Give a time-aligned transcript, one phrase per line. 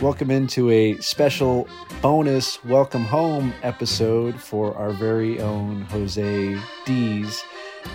[0.00, 1.68] Welcome into a special
[2.00, 7.42] bonus welcome home episode for our very own Jose Diaz.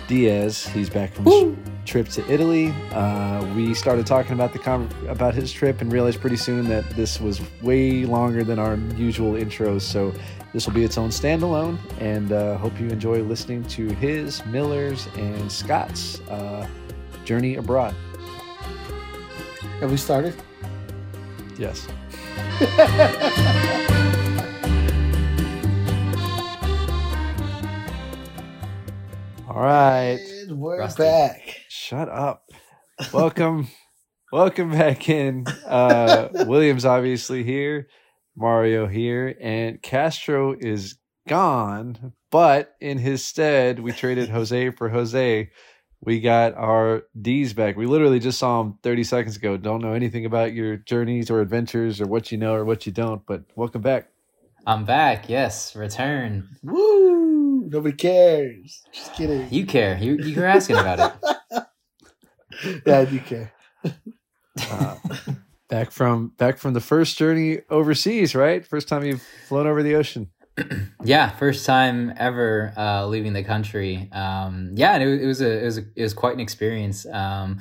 [0.06, 1.56] Diaz, he's back from his
[1.86, 2.74] trip to Italy.
[2.92, 6.88] Uh, we started talking about the con- about his trip and realized pretty soon that
[6.90, 9.80] this was way longer than our usual intros.
[9.80, 10.12] So
[10.52, 15.08] this will be its own standalone, and uh, hope you enjoy listening to his, Miller's,
[15.16, 16.68] and Scott's uh,
[17.24, 17.94] journey abroad.
[19.80, 20.34] Have we started?
[21.58, 21.86] Yes.
[29.48, 30.18] All right.
[30.48, 31.02] And we're Rusty.
[31.04, 31.40] back.
[31.68, 32.44] Shut up.
[33.12, 33.68] Welcome.
[34.32, 35.44] welcome back in.
[35.66, 37.88] Uh William's obviously here,
[38.36, 40.96] Mario here, and Castro is
[41.28, 45.50] gone, but in his stead, we traded Jose for Jose.
[46.04, 47.76] We got our D's back.
[47.76, 49.56] We literally just saw him 30 seconds ago.
[49.56, 52.92] Don't know anything about your journeys or adventures or what you know or what you
[52.92, 54.08] don't, but welcome back.
[54.66, 55.28] I'm back.
[55.28, 56.48] Yes, return.
[56.62, 57.64] Woo!
[57.66, 58.82] Nobody cares.
[58.92, 59.46] Just kidding.
[59.50, 59.96] You care.
[59.98, 61.14] You you were asking about
[61.52, 61.64] it.
[62.86, 63.52] yeah, I do care.
[64.70, 64.96] Uh,
[65.68, 68.66] back from back from the first journey overseas, right?
[68.66, 70.30] First time you've flown over the ocean.
[71.04, 74.08] Yeah, first time ever uh, leaving the country.
[74.10, 77.04] Um, yeah, it, it was a it was a, it was quite an experience.
[77.04, 77.60] Um,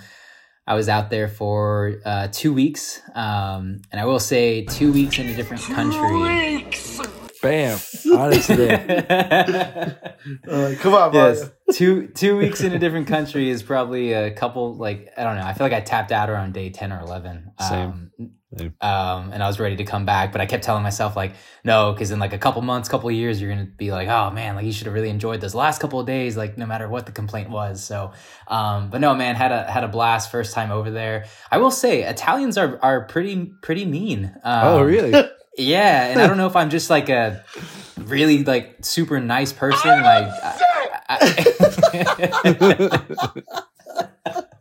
[0.66, 5.20] I was out there for uh, two weeks, um, and I will say two weeks
[5.20, 7.23] in a different country.
[7.44, 7.78] Bam.
[8.18, 8.70] Honestly.
[8.72, 11.16] Uh, come on, Mario.
[11.34, 14.76] yes, two two weeks in a different country is probably a couple.
[14.76, 15.44] Like I don't know.
[15.44, 17.52] I feel like I tapped out around day ten or eleven.
[17.60, 17.80] Same.
[17.80, 18.12] Um,
[18.58, 18.74] Same.
[18.82, 21.34] um, and I was ready to come back, but I kept telling myself like,
[21.66, 24.32] no, because in like a couple months, couple of years, you're gonna be like, oh
[24.32, 26.88] man, like you should have really enjoyed those last couple of days, like no matter
[26.88, 27.84] what the complaint was.
[27.84, 28.14] So,
[28.48, 31.26] um, but no, man, had a had a blast first time over there.
[31.52, 34.26] I will say, Italians are are pretty pretty mean.
[34.46, 35.12] Um, oh, really?
[35.58, 37.44] Yeah, and I don't know if I'm just like a
[37.97, 39.90] really like super nice person.
[39.90, 40.31] Like,
[41.09, 41.46] I,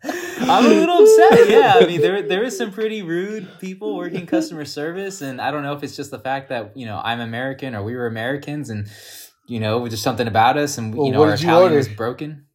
[0.04, 1.48] am a little upset.
[1.48, 5.50] Yeah, I mean there there is some pretty rude people working customer service, and I
[5.50, 8.06] don't know if it's just the fact that you know I'm American or we were
[8.06, 8.88] Americans, and
[9.47, 11.76] you know just something about us, and Well, you know our did you Italian order?
[11.76, 12.47] was broken.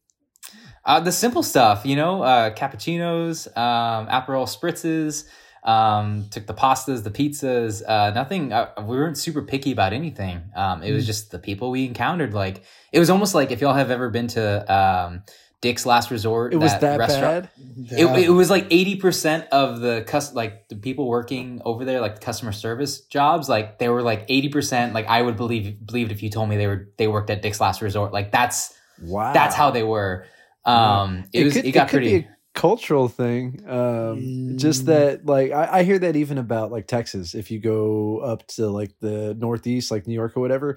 [0.84, 5.24] Uh, the simple stuff, you know, uh, cappuccinos, um, Aperol spritzes,
[5.68, 8.52] um, took the pastas, the pizzas, uh, nothing.
[8.52, 10.40] Uh, we weren't super picky about anything.
[10.56, 11.06] Um, it was Mm.
[11.12, 12.32] just the people we encountered.
[12.32, 12.62] Like
[12.92, 15.22] it was almost like if y'all have ever been to um,
[15.60, 17.50] Dick's Last Resort, It was that bad?
[17.90, 22.00] It, it was like eighty percent of the cus- like the people working over there,
[22.00, 24.94] like the customer service jobs, like they were like eighty percent.
[24.94, 27.42] Like I would believe believe it if you told me they were they worked at
[27.42, 28.12] Dick's Last Resort.
[28.12, 29.32] Like that's Wow.
[29.34, 30.24] that's how they were.
[30.64, 32.26] Um, it, was could, it got could pretty.
[32.58, 33.60] Cultural thing.
[33.68, 34.86] Um, just Mm.
[34.86, 37.34] that, like, I, I hear that even about like Texas.
[37.34, 40.76] If you go up to like the Northeast, like New York or whatever,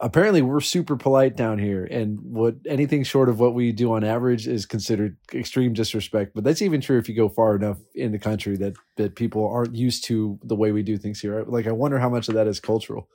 [0.00, 4.02] apparently we're super polite down here, and what anything short of what we do on
[4.02, 6.32] average is considered extreme disrespect.
[6.34, 9.48] But that's even true if you go far enough in the country that that people
[9.48, 11.44] aren't used to the way we do things here.
[11.46, 13.08] Like, I wonder how much of that is cultural.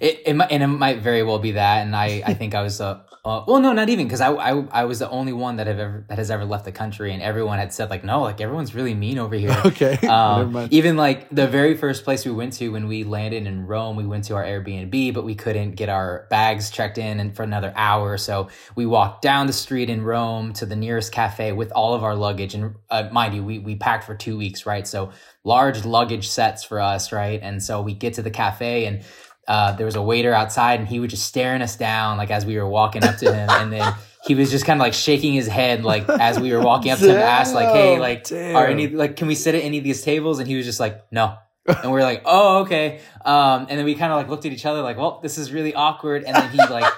[0.00, 1.86] It, it might, and it might very well be that.
[1.86, 4.64] And I, I think I was, uh, uh, well, no, not even because I, I,
[4.70, 7.20] I was the only one that have ever that has ever left the country, and
[7.22, 9.56] everyone had said like, no, like everyone's really mean over here.
[9.66, 13.66] Okay, Um, even like the very first place we went to when we landed in
[13.66, 17.34] Rome, we went to our Airbnb, but we couldn't get our bags checked in and
[17.34, 18.16] for another hour.
[18.16, 22.04] So we walked down the street in Rome to the nearest cafe with all of
[22.04, 22.54] our luggage.
[22.54, 24.86] And uh, mind you, we, we packed for two weeks, right?
[24.86, 25.10] So
[25.42, 27.40] large luggage sets for us, right?
[27.42, 29.02] And so we get to the cafe and
[29.48, 32.44] uh, there was a waiter outside and he was just staring us down like as
[32.44, 33.48] we were walking up to him.
[33.48, 33.94] and then
[34.26, 36.98] he was just kind of like shaking his head like as we were walking up
[36.98, 38.56] to him, asked like, hey, like, Damn.
[38.56, 40.38] are any like can we sit at any of these tables?
[40.40, 41.36] And he was just like no.
[41.68, 43.00] And we are like oh okay.
[43.24, 45.52] Um and then we kind of like looked at each other like well this is
[45.52, 46.24] really awkward.
[46.24, 46.92] And then he like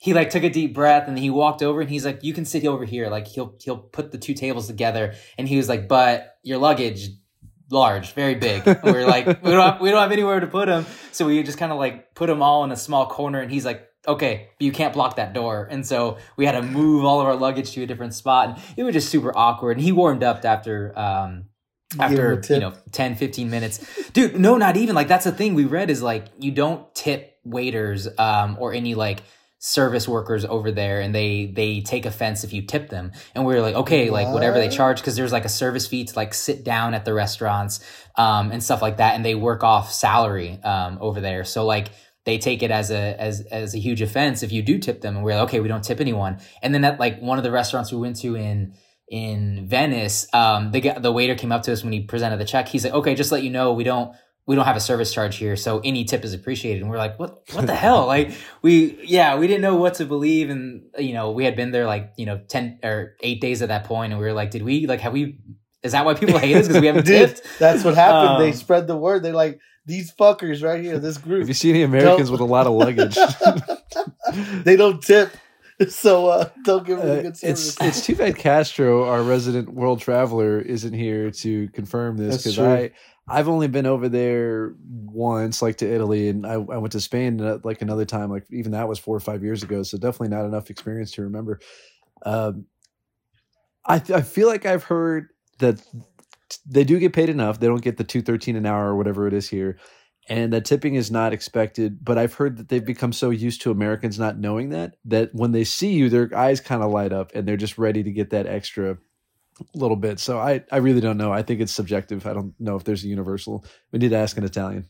[0.00, 2.44] he like took a deep breath and he walked over and he's like you can
[2.44, 3.08] sit over here.
[3.08, 7.10] Like he'll he'll put the two tables together and he was like but your luggage
[7.74, 8.62] large very big.
[8.66, 11.26] And we are like we don't have, we don't have anywhere to put him so
[11.26, 13.88] we just kind of like put them all in a small corner and he's like
[14.06, 15.68] okay but you can't block that door.
[15.70, 18.48] And so we had to move all of our luggage to a different spot.
[18.48, 19.76] And it was just super awkward.
[19.76, 21.46] And he warmed up after um
[21.98, 24.10] after you know 10 15 minutes.
[24.12, 24.94] Dude no not even.
[24.94, 28.94] Like that's the thing we read is like you don't tip waiters um or any
[28.94, 29.22] like
[29.64, 33.12] service workers over there and they they take offense if you tip them.
[33.34, 36.04] And we were like okay like whatever they charge because there's like a service fee
[36.04, 37.80] to like sit down at the restaurants
[38.14, 41.44] um and stuff like that and they work off salary um over there.
[41.44, 41.88] So like
[42.26, 45.16] they take it as a as as a huge offense if you do tip them
[45.16, 46.40] and we're like okay we don't tip anyone.
[46.60, 48.74] And then at like one of the restaurants we went to in
[49.08, 52.68] in Venice, um, the the waiter came up to us when he presented the check.
[52.68, 54.14] He's like, "Okay, just let you know, we don't
[54.46, 56.82] we don't have a service charge here, so any tip is appreciated.
[56.82, 58.06] And we're like, what, what the hell?
[58.06, 60.50] Like we, yeah, we didn't know what to believe.
[60.50, 63.68] And, you know, we had been there like, you know, 10 or eight days at
[63.68, 65.38] that point, And we were like, did we, like, have we,
[65.82, 66.66] is that why people hate us?
[66.66, 67.58] Because we haven't Dude, tipped?
[67.58, 68.34] that's what happened.
[68.34, 69.22] Um, they spread the word.
[69.22, 72.44] They're like, these fuckers right here, this If group, you see any Americans with a
[72.44, 73.16] lot of luggage,
[74.64, 75.30] they don't tip.
[75.88, 77.76] So uh, don't give them a good service.
[77.76, 82.58] it's it's too bad Castro, our resident world traveler, isn't here to confirm this because.
[82.58, 82.92] I
[83.26, 87.40] I've only been over there once, like to Italy, and I, I went to Spain
[87.40, 89.82] uh, like another time, like even that was four or five years ago.
[89.82, 91.60] So definitely not enough experience to remember.
[92.26, 92.66] Um,
[93.86, 95.28] I I feel like I've heard
[95.58, 95.82] that
[96.66, 97.60] they do get paid enough.
[97.60, 99.78] They don't get the two thirteen an hour or whatever it is here.
[100.28, 103.70] And that tipping is not expected, but I've heard that they've become so used to
[103.70, 107.32] Americans not knowing that that when they see you, their eyes kind of light up
[107.34, 108.98] and they're just ready to get that extra
[109.74, 110.20] little bit.
[110.20, 111.32] So I, I really don't know.
[111.32, 112.26] I think it's subjective.
[112.26, 113.64] I don't know if there's a universal.
[113.92, 114.86] We need to ask an Italian.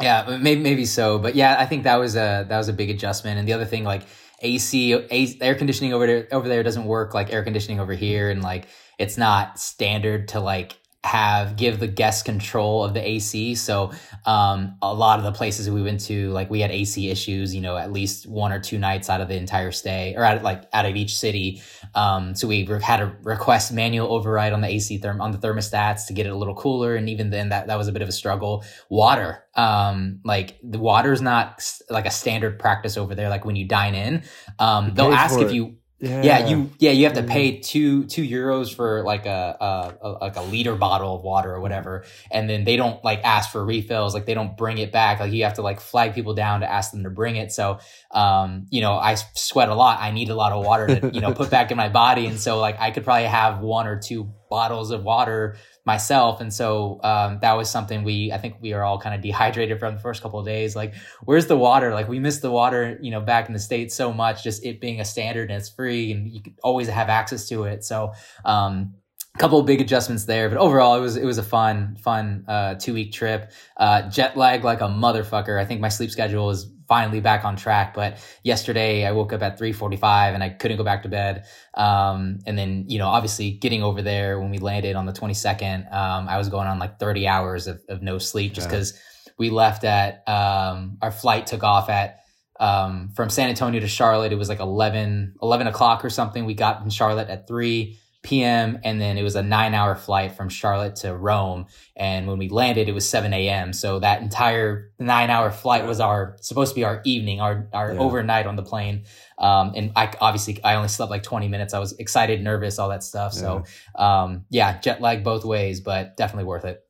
[0.00, 2.90] Yeah, maybe maybe so, but yeah, I think that was a that was a big
[2.90, 3.38] adjustment.
[3.38, 4.02] And the other thing, like
[4.40, 8.30] AC, A- air conditioning over there over there doesn't work like air conditioning over here,
[8.30, 8.66] and like
[8.98, 13.54] it's not standard to like have give the guest control of the AC.
[13.56, 13.92] So
[14.24, 17.60] um, a lot of the places we went to, like we had AC issues, you
[17.60, 20.42] know, at least one or two nights out of the entire stay, or out of,
[20.42, 21.60] like out of each city.
[21.94, 25.36] Um, so we re- had to request manual override on the AC therm on the
[25.36, 28.00] thermostats to get it a little cooler, and even then that that was a bit
[28.00, 28.64] of a struggle.
[28.88, 33.28] Water, um, like the water is not like a standard practice over there.
[33.28, 34.22] Like when you dine in,
[34.58, 35.54] um, they'll ask if it.
[35.54, 36.22] you Yeah.
[36.22, 40.08] yeah, you yeah you have to pay two two euros for like a, a, a
[40.20, 43.64] like a liter bottle of water or whatever, and then they don't like ask for
[43.64, 44.12] refills.
[44.12, 45.20] Like they don't bring it back.
[45.20, 47.52] Like you have to like flag people down to ask them to bring it.
[47.52, 47.78] So
[48.10, 50.00] um, you know, I sweat a lot.
[50.00, 52.38] I need a lot of water to you know put back in my body, and
[52.40, 56.40] so like I could probably have one or two bottles of water myself.
[56.40, 59.78] And so um, that was something we i think we are all kind of dehydrated
[59.78, 60.74] from the first couple of days.
[60.74, 60.94] Like
[61.24, 61.92] where's the water?
[61.92, 64.80] Like we miss the water you know back in the states so much just it
[64.80, 67.84] being a standard and it's free and you always have access to it.
[67.84, 68.12] So
[68.44, 68.94] um
[69.34, 72.44] a couple of big adjustments there but overall it was it was a fun fun
[72.48, 73.50] uh two week trip.
[73.76, 75.58] Uh jet lag like a motherfucker.
[75.60, 79.42] I think my sleep schedule is finally back on track but yesterday i woke up
[79.42, 81.44] at 3.45 and i couldn't go back to bed.
[81.74, 85.92] Um and then you know obviously getting over there when we landed on the 22nd
[85.92, 88.70] um i was going on like 30 hours of, of no sleep just Yeah.
[88.72, 89.00] because
[89.38, 92.18] we left at um our flight took off at
[92.60, 94.30] um from san antonio to charlotte.
[94.32, 96.44] It was like 11 11 o'clock or something.
[96.44, 98.78] We got in charlotte at 3 p.m.
[98.82, 101.66] and then it was a nine hour flight from Charlotte to Rome.
[101.94, 103.72] And when we landed, it was 7 a.m.
[103.72, 107.92] So that entire nine hour flight was our supposed to be our evening, our our
[107.92, 108.00] Yeah.
[108.00, 109.04] overnight on the plane.
[109.38, 111.74] Um, and I obviously I only slept like 20 minutes.
[111.74, 113.32] I was excited, nervous, all that stuff.
[113.34, 116.80] So um, yeah, jet lag both ways, but definitely worth it.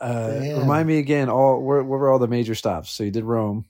[0.00, 1.28] Uh, remind me again.
[1.28, 2.90] All where, where were all the major stops?
[2.90, 3.64] So you did Rome.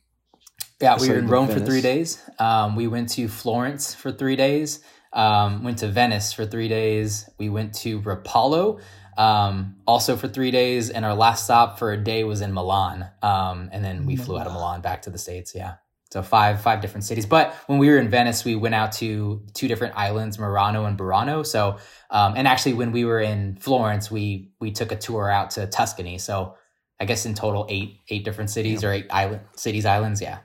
[0.80, 2.22] Yeah, So we were in did Rome for three days.
[2.38, 4.80] Um, we went to Florence for three days.
[5.12, 7.28] Um, went to Venice for three days.
[7.38, 8.80] We went to Rapallo,
[9.18, 10.90] um, also for three days.
[10.90, 13.08] And our last stop for a day was in Milan.
[13.22, 15.52] Um, and then we flew out of Milan back to the States.
[15.54, 15.74] Yeah.
[16.12, 17.24] So five, five different cities.
[17.24, 20.98] But when we were in Venice, we went out to two different islands, Murano and
[20.98, 21.46] Burano.
[21.46, 21.78] So,
[22.10, 25.68] um, and actually when we were in Florence, we, we took a tour out to
[25.68, 26.18] Tuscany.
[26.18, 26.56] So
[26.98, 30.20] I guess in total, eight, eight different cities or eight island cities, islands.
[30.20, 30.38] Yeah.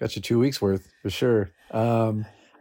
[0.00, 1.52] Got you two weeks worth for sure.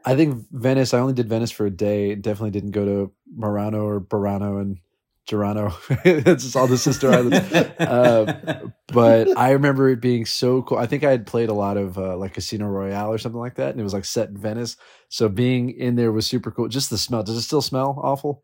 [0.06, 0.94] I think Venice.
[0.94, 2.16] I only did Venice for a day.
[2.16, 4.80] Definitely didn't go to Murano or Burano and
[5.30, 5.74] Girano.
[6.06, 7.38] it's just all the sister islands.
[7.80, 10.78] Uh, but I remember it being so cool.
[10.78, 13.56] I think I had played a lot of uh, like Casino Royale or something like
[13.56, 14.76] that, and it was like set in Venice.
[15.10, 16.68] So being in there was super cool.
[16.68, 17.24] Just the smell.
[17.24, 18.44] Does it still smell awful?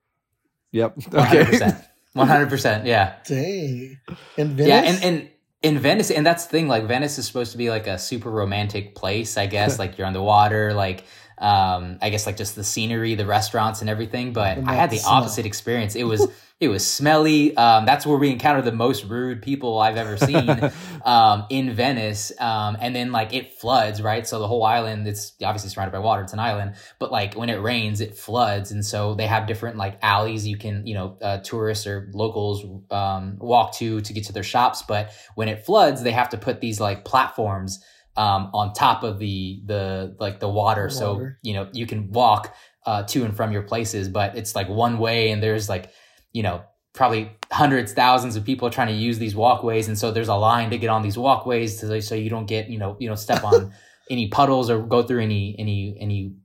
[0.71, 0.97] Yep.
[1.13, 1.43] Okay.
[1.43, 1.85] 100%.
[2.15, 2.85] 100%.
[2.85, 3.15] Yeah.
[3.25, 3.99] Dang.
[4.37, 4.67] In Venice?
[4.67, 4.81] Yeah.
[4.83, 5.29] And, and,
[5.61, 8.31] in Venice, and that's the thing, like Venice is supposed to be like a super
[8.31, 9.77] romantic place, I guess.
[9.77, 11.03] like you're on the water, like
[11.39, 14.33] um, I guess like just the scenery, the restaurants and everything.
[14.33, 15.13] But And I had the smell.
[15.13, 15.95] opposite experience.
[15.95, 16.27] It was
[16.59, 17.55] it was smelly.
[17.55, 20.49] Um, that's where we encountered the most rude people I've ever seen
[21.05, 22.33] um, in Venice.
[22.37, 24.27] Um, and then like it floods, right?
[24.27, 26.21] So the whole island, it's obviously surrounded by water.
[26.21, 28.71] It's an island, but like when it rains, it floods.
[28.71, 32.65] And so they have different like alleys you can, you know, uh, tourists or locals
[32.91, 34.83] um, walk to to get to their shops.
[34.85, 37.81] But when it floods, they have to put these like platforms
[38.19, 40.89] um, on top of the the like the water.
[40.89, 42.53] So you know you can walk
[42.85, 45.91] uh, to and from your places, but it's like one way, and there's like
[46.33, 46.61] you know
[46.93, 49.87] probably hundreds thousands of people trying to use these walkways.
[49.87, 52.69] And so there's a line to get on these walkways to, so you don't get
[52.69, 53.71] you know you don't step on
[54.09, 56.35] any puddles or go through any any any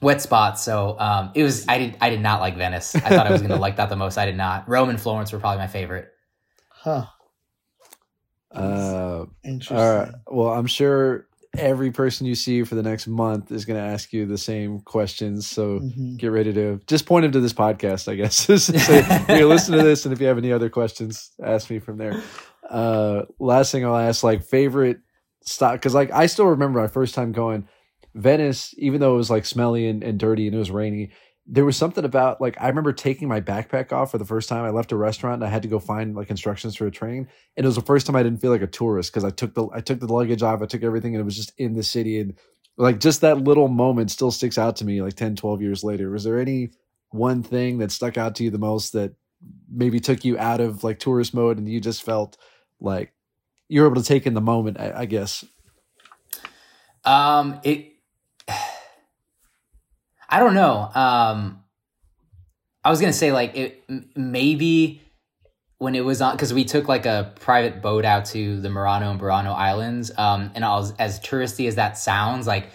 [0.00, 0.64] wet spots.
[0.64, 2.96] So um it was i did i did not like venice.
[2.96, 4.18] I thought i was gonna like that the most.
[4.18, 4.68] I did not.
[4.68, 6.08] Rome and florence were probably my favorite.
[6.68, 7.06] Huh.
[8.54, 9.76] Uh, Interesting.
[9.76, 10.12] all right.
[10.30, 11.26] Well, I'm sure
[11.58, 14.80] every person you see for the next month is going to ask you the same
[14.80, 15.46] questions.
[15.46, 16.16] So Mhm.
[16.16, 18.36] get ready to just point them to this podcast, I guess.
[18.62, 21.98] Say, here, listen to this, and if you have any other questions, ask me from
[21.98, 22.22] there.
[22.70, 25.00] Uh, last thing I'll ask, like favorite
[25.44, 27.68] stop, because like I still remember my first time going
[28.14, 31.10] Venice, even though it was like smelly and, and dirty and it was rainy.
[31.46, 34.64] There was something about like I remember taking my backpack off for the first time.
[34.64, 37.28] I left a restaurant and I had to go find like instructions for a train,
[37.56, 39.54] and it was the first time I didn't feel like a tourist because I took
[39.54, 41.82] the I took the luggage off, I took everything, and it was just in the
[41.82, 42.34] city and
[42.76, 46.10] like just that little moment still sticks out to me like 10 12 years later
[46.10, 46.70] was there any
[47.10, 49.14] one thing that stuck out to you the most that
[49.70, 52.36] maybe took you out of like tourist mode and you just felt
[52.80, 53.12] like
[53.68, 55.44] you were able to take in the moment i, I guess
[57.04, 57.91] Um, it.
[60.32, 60.90] I don't know.
[60.94, 61.62] Um,
[62.82, 63.84] I was gonna say like it
[64.16, 65.02] maybe
[65.76, 69.10] when it was on because we took like a private boat out to the Murano
[69.10, 70.10] and Burano Islands.
[70.16, 72.70] Um, and was as touristy as that sounds, like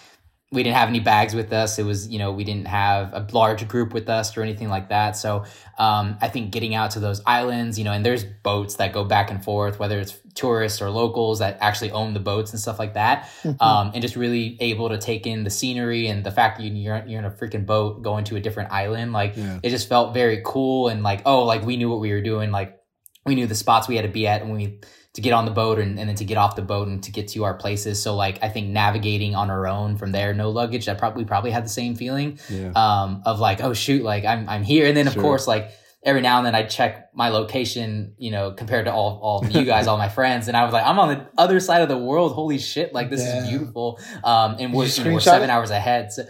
[0.52, 1.78] we didn't have any bags with us.
[1.78, 4.90] It was you know we didn't have a large group with us or anything like
[4.90, 5.18] that.
[5.18, 5.44] So
[5.78, 9.04] um, I think getting out to those islands, you know, and there's boats that go
[9.04, 12.80] back and forth, whether it's tourists or locals that actually own the boats and stuff
[12.80, 16.58] like that, um, and just really able to take in the scenery and the fact
[16.58, 19.60] that you- you're you're in a freaking boat going to a different island, like Yeah.
[19.64, 22.52] it just felt very cool and like oh, like we knew what we were doing,
[22.52, 22.78] like
[23.26, 24.80] we knew the spots we had to be at when we
[25.18, 27.12] to get on the boat and, and then to get off the boat and to
[27.12, 28.00] get to our places.
[28.00, 31.28] So like I think navigating on our own from there, no luggage, that probably we
[31.28, 34.86] probably had the same feeling yeah um, of like, oh shoot, like I'm I'm here,
[34.88, 35.24] and then of Sure.
[35.24, 35.72] course like
[36.04, 39.52] every now and then I check my location, you know, compared to all all of
[39.52, 41.90] you guys, all my friends, and I was like, I'm on the other side of
[41.90, 42.34] the world.
[42.34, 43.42] Holy shit, like this Yeah.
[43.42, 44.00] is beautiful.
[44.24, 45.54] Um, and we're, you you know, we're seven it?
[45.54, 46.12] hours ahead.
[46.12, 46.26] So,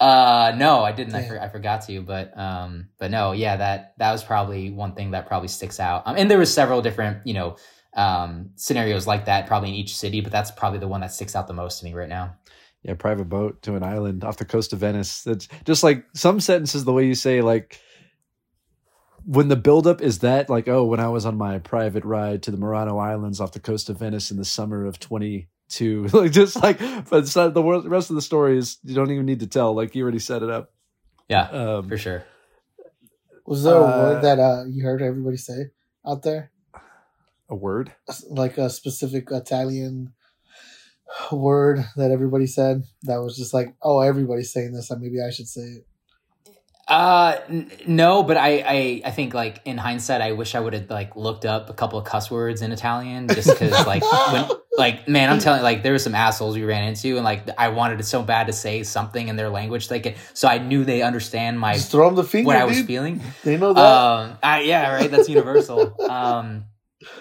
[0.00, 1.14] uh, no, I didn't.
[1.14, 4.94] I, for, I forgot to, but um, but no, yeah, that that was probably one
[4.94, 6.02] thing that probably sticks out.
[6.06, 7.56] Um, and there was several different, you know.
[7.98, 11.34] Um, scenarios like that probably in each city, but that's probably the one that sticks
[11.36, 12.36] out the most to me right now.
[12.84, 16.38] yeah private boat to an island off the coast of venice that's just like some
[16.40, 17.80] sentences the way you say like
[19.24, 22.50] when the buildup is that like oh when i was on my private ride to
[22.52, 26.54] the murano islands off the coast of venice in the summer of 22 like just
[26.62, 26.78] like
[27.10, 29.74] but it's not the rest of the story is you don't even need to tell
[29.74, 30.70] like you already set it up
[31.28, 32.22] Yeah, um for sure.
[33.44, 35.70] Was there a Uh, word that uh, you heard everybody say
[36.06, 36.50] out there?
[37.48, 37.92] A word
[38.28, 40.12] Like a specific Italian
[41.32, 44.90] word that everybody said that was just like, oh, everybody's saying this.
[44.90, 45.86] and Maybe I should say it.
[46.86, 50.72] Uh, n- no, but I, I, I think like in hindsight, I wish I would
[50.72, 54.02] have like looked up a couple of cuss words in Italian just because like
[54.32, 54.46] when
[54.78, 57.42] like man, I'm telling you, like there were some assholes we ran into and like
[57.58, 60.58] I wanted it so bad to say something in their language they could, so I
[60.58, 62.86] knew they understand my Just throw them the finger, what I was dude.
[62.86, 63.20] feeling.
[63.44, 63.84] They know that.
[63.84, 65.10] Um, I, yeah, right.
[65.10, 65.94] That's universal.
[66.08, 66.64] um,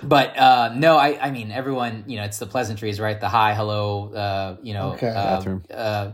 [0.04, 3.20] but uh, no, I, I mean, everyone, you know, it's the pleasantries, right?
[3.20, 5.08] The hi, hello, uh, you know, Okay.
[5.08, 5.64] uh, Bathroom.
[5.74, 6.12] uh,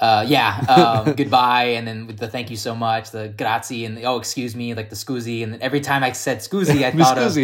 [0.00, 0.58] uh, yeah,
[1.06, 4.16] um, goodbye, and then with the thank you so much, the grazie, and the, oh,
[4.18, 7.36] excuse me, like the scusi, and then every time I said scusi, I thought of,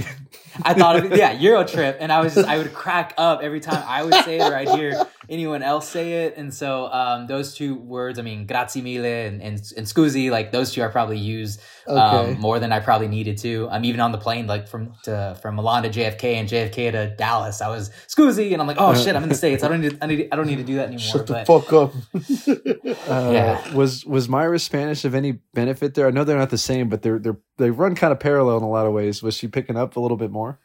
[0.65, 3.61] I thought of, yeah, Euro trip, and I was just, I would crack up every
[3.61, 7.55] time I would say it right hear anyone else say it, and so um, those
[7.55, 11.19] two words, I mean, grazie mille and, and and scusi, like those two are probably
[11.19, 11.99] used Okay.
[12.33, 13.69] um, more than I probably needed to.
[13.71, 17.15] I'm even on the plane, like from to from Milan to JFK and JFK to
[17.17, 17.61] Dallas.
[17.63, 19.63] I was scusi, and I'm like, oh shit, I'm in the states.
[19.65, 21.01] I don't need, to, I need, I don't need to do that anymore.
[21.01, 21.93] Shut the but fuck up.
[23.09, 23.75] Uh, Yeah.
[23.75, 26.07] Was was Myra's Spanish of any benefit there?
[26.07, 28.63] I know they're not the same, but they're they're they run kind of parallel in
[28.63, 29.23] a lot of ways.
[29.23, 30.59] Was she picking up a little bit more?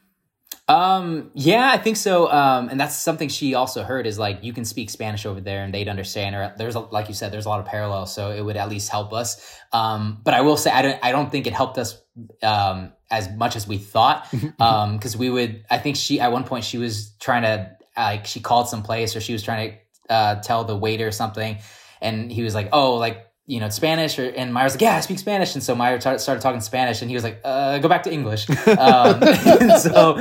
[0.68, 2.32] Um, yeah, I think so.
[2.32, 5.64] Um, and that's something she also heard is like you can speak Spanish over there
[5.64, 6.36] and they'd understand.
[6.36, 8.70] Or there's a, like you said, there's a lot of parallels, so it would at
[8.70, 9.60] least help us.
[9.74, 12.02] Um, but I will say I don't I don't think it helped us
[12.42, 14.28] um as much as we thought.
[14.60, 18.26] Um, because we would I think she at one point she was trying to like
[18.26, 21.60] she called some place or she was trying to uh tell the waiter something,
[22.02, 23.25] and he was like, oh like.
[23.48, 26.18] You know Spanish, or and Myra's like, yeah, I speak Spanish, and so Myra t-
[26.18, 28.48] started talking Spanish, and he was like, uh, go back to English.
[28.68, 30.18] Um, and so,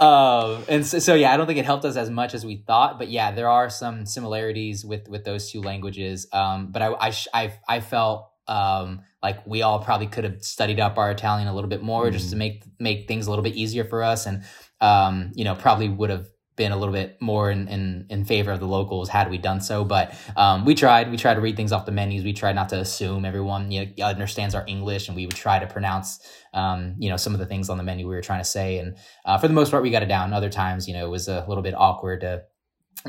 [0.00, 2.64] um, and so, so, yeah, I don't think it helped us as much as we
[2.66, 6.26] thought, but yeah, there are some similarities with with those two languages.
[6.32, 10.42] Um, but I I sh- I, I felt um, like we all probably could have
[10.42, 13.44] studied up our Italian a little bit more just to make make things a little
[13.44, 14.44] bit easier for us, and
[14.80, 18.52] um, you know, probably would have been a little bit more in, in, in favor
[18.52, 19.84] of the locals had we done so.
[19.84, 21.10] But um, we tried.
[21.10, 22.24] We tried to read things off the menus.
[22.24, 25.58] We tried not to assume everyone you know, understands our English, and we would try
[25.58, 26.20] to pronounce
[26.54, 28.78] um, you know some of the things on the menu we were trying to say.
[28.78, 30.32] And uh, for the most part, we got it down.
[30.32, 32.42] Other times, you know, it was a little bit awkward to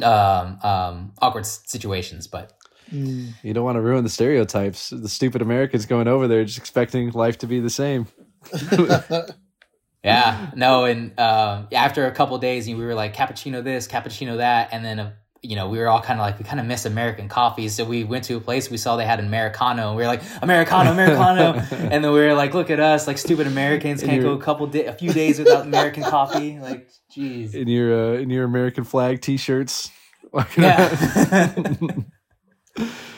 [0.08, 2.28] um, um, awkward situations.
[2.28, 2.54] But
[2.92, 3.30] Mm.
[3.42, 4.90] You don't want to ruin the stereotypes.
[4.90, 8.08] The stupid Americans going over there just expecting life to be the same.
[10.04, 14.70] yeah, no, and um, after a couple days, we were like cappuccino this, cappuccino that,
[14.72, 16.86] and then uh, you know we were all kind of like we kind of miss
[16.86, 19.98] American coffee, so we went to a place we saw they had an americano, and
[19.98, 23.48] we were like americano, americano, and then we were like, look at us, like stupid
[23.48, 27.54] Americans can't go a couple di- a few days without American coffee, like jeez.
[27.54, 29.90] in your uh, in your American flag T-shirts.
[30.58, 31.54] Yeah.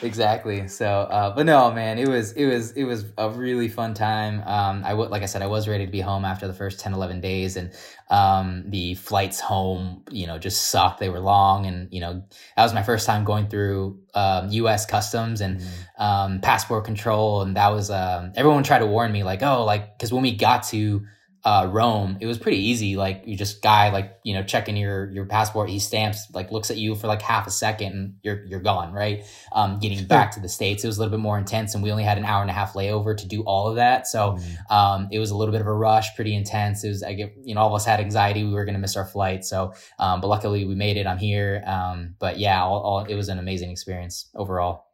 [0.02, 0.68] exactly.
[0.68, 4.42] So, uh, but no, man, it was, it was, it was a really fun time.
[4.46, 6.80] Um, I would, like I said, I was ready to be home after the first
[6.80, 7.72] 10, 11 days and,
[8.10, 11.00] um, the flights home, you know, just sucked.
[11.00, 12.22] They were long and, you know,
[12.56, 15.62] that was my first time going through, um, US customs and,
[15.98, 17.42] um, passport control.
[17.42, 20.36] And that was, um, everyone tried to warn me like, oh, like, cause when we
[20.36, 21.06] got to,
[21.46, 22.96] uh, Rome, it was pretty easy.
[22.96, 26.72] Like you just guy, like, you know, checking your, your passport, he stamps, like looks
[26.72, 28.92] at you for like half a second and you're, you're gone.
[28.92, 29.24] Right.
[29.52, 31.92] Um, getting back to the States, it was a little bit more intense and we
[31.92, 34.08] only had an hour and a half layover to do all of that.
[34.08, 36.82] So, um, it was a little bit of a rush, pretty intense.
[36.82, 38.42] It was, I get, you know, all of us had anxiety.
[38.42, 39.44] We were going to miss our flight.
[39.44, 41.06] So, um, but luckily we made it.
[41.06, 41.62] I'm here.
[41.64, 44.86] Um, but yeah, all, all, it was an amazing experience overall.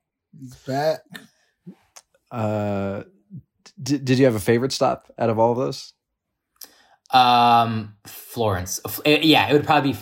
[0.67, 1.01] Back.
[2.31, 3.05] Uh,
[3.83, 5.95] did did you have a favorite stop out of all of those?
[7.13, 8.81] Um, Florence.
[9.05, 9.99] Eh, Yeah, it would probably be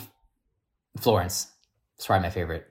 [0.99, 1.47] Florence.
[1.97, 2.65] It's probably my favorite.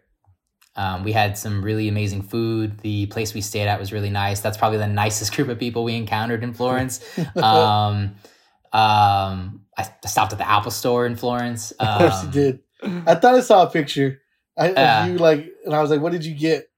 [0.76, 2.78] Um, we had some really amazing food.
[2.80, 4.40] The place we stayed at was really nice.
[4.40, 7.00] That's probably the nicest group of people we encountered in Florence.
[7.36, 8.14] um,
[8.72, 11.72] um, I stopped at the Apple Store in Florence.
[11.72, 12.60] Of course Um, you did.
[13.06, 14.20] I thought I saw a picture.
[14.56, 16.69] I, of you like, and I was like, "What did you get?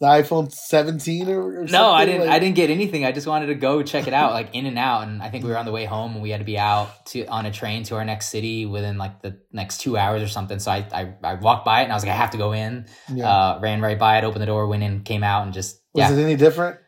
[0.00, 2.22] The iPhone 17 or, or something?" No, I didn't.
[2.22, 3.04] Like, I didn't get anything.
[3.04, 5.06] I just wanted to go check it out, like in and out.
[5.06, 7.06] And I think we were on the way home, and we had to be out
[7.06, 10.28] to on a train to our next city within like the next two hours or
[10.28, 10.58] something.
[10.58, 12.52] So I I, I walked by it, and I was like, I have to go
[12.52, 12.86] in.
[13.12, 13.28] Yeah.
[13.30, 16.10] Uh, ran right by it, opened the door, went in, came out, and just was
[16.10, 16.16] yeah.
[16.16, 16.78] it any different?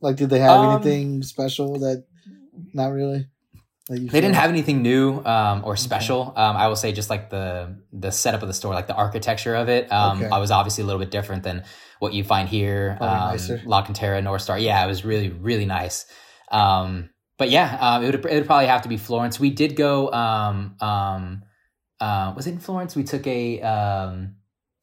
[0.00, 2.04] Like, did they have Um, anything special that?
[2.74, 3.26] Not really.
[3.88, 6.32] They didn't have anything new um, or special.
[6.36, 9.54] Um, I will say just like the the setup of the store, like the architecture
[9.56, 9.90] of it.
[9.90, 10.28] Um, Okay.
[10.30, 11.64] I was obviously a little bit different than
[11.98, 12.96] what you find here.
[12.98, 13.60] Probably Um.
[13.66, 14.58] La Cantera, North Star.
[14.58, 16.06] Yeah, it was really really nice.
[16.52, 19.40] Um, but yeah, um, it would it would probably have to be Florence.
[19.40, 20.12] We did go.
[20.12, 21.42] Um, um,
[22.00, 22.94] uh, was it in Florence?
[22.94, 23.60] We took a.
[23.60, 24.36] Um,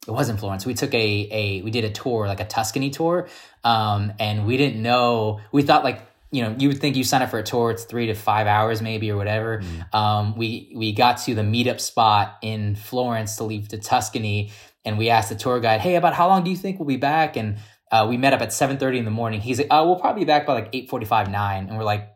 [0.06, 0.66] it wasn't Florence.
[0.66, 3.28] We took a a we did a tour like a Tuscany tour,
[3.64, 5.40] um, and we didn't know.
[5.52, 7.84] We thought like you know you would think you sign up for a tour it's
[7.84, 9.62] three to five hours maybe or whatever.
[9.92, 14.52] Um, we we got to the meetup spot in Florence to leave to Tuscany,
[14.84, 16.96] and we asked the tour guide, "Hey, about how long do you think we'll be
[16.96, 17.58] back?" And
[17.90, 19.40] uh, we met up at seven thirty in the morning.
[19.40, 21.84] He's like, "Oh, we'll probably be back by like eight forty five nine," and we're
[21.84, 22.10] like,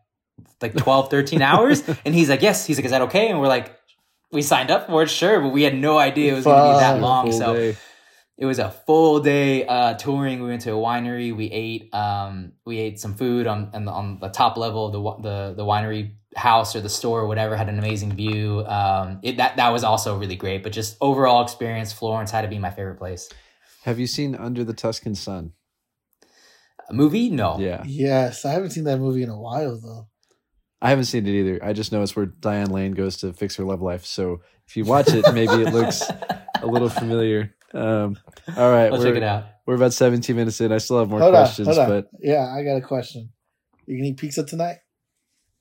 [0.60, 3.48] like 12, 13 hours, and he's like, "Yes." He's like, "Is that okay?" And we're
[3.48, 3.78] like.
[4.34, 6.72] We signed up for it, sure, but we had no idea it was going to
[6.72, 7.30] be that long.
[7.32, 7.76] So day.
[8.38, 10.42] It was a full day uh, touring.
[10.42, 11.34] We went to a winery.
[11.36, 14.92] We ate um, we ate some food on on the, on the top level of
[15.22, 17.56] the the the winery house or the store or whatever.
[17.56, 18.64] Had an amazing view.
[18.66, 20.62] Um, it, that that was also really great.
[20.62, 23.28] But just overall experience, Florence had to be my favorite place.
[23.84, 25.52] Have you seen Under the Tuscan Sun?
[26.88, 27.30] A movie?
[27.30, 27.58] No.
[27.58, 30.08] Yeah, Yes, I haven't seen that movie in a while though.
[30.80, 31.60] I haven't seen it either.
[31.62, 34.04] I just know it's where Diane Lane goes to fix her love life.
[34.04, 36.02] So if you watch it, maybe it looks
[36.62, 37.54] a little familiar.
[37.74, 38.18] Um,
[38.56, 39.44] all right, I'll we're, check it out.
[39.66, 40.72] we're about 17 minutes in.
[40.72, 41.88] I still have more Hold on, questions, hold on.
[41.88, 43.30] but Yeah, I got a question.
[43.86, 44.78] You can eat pizza tonight?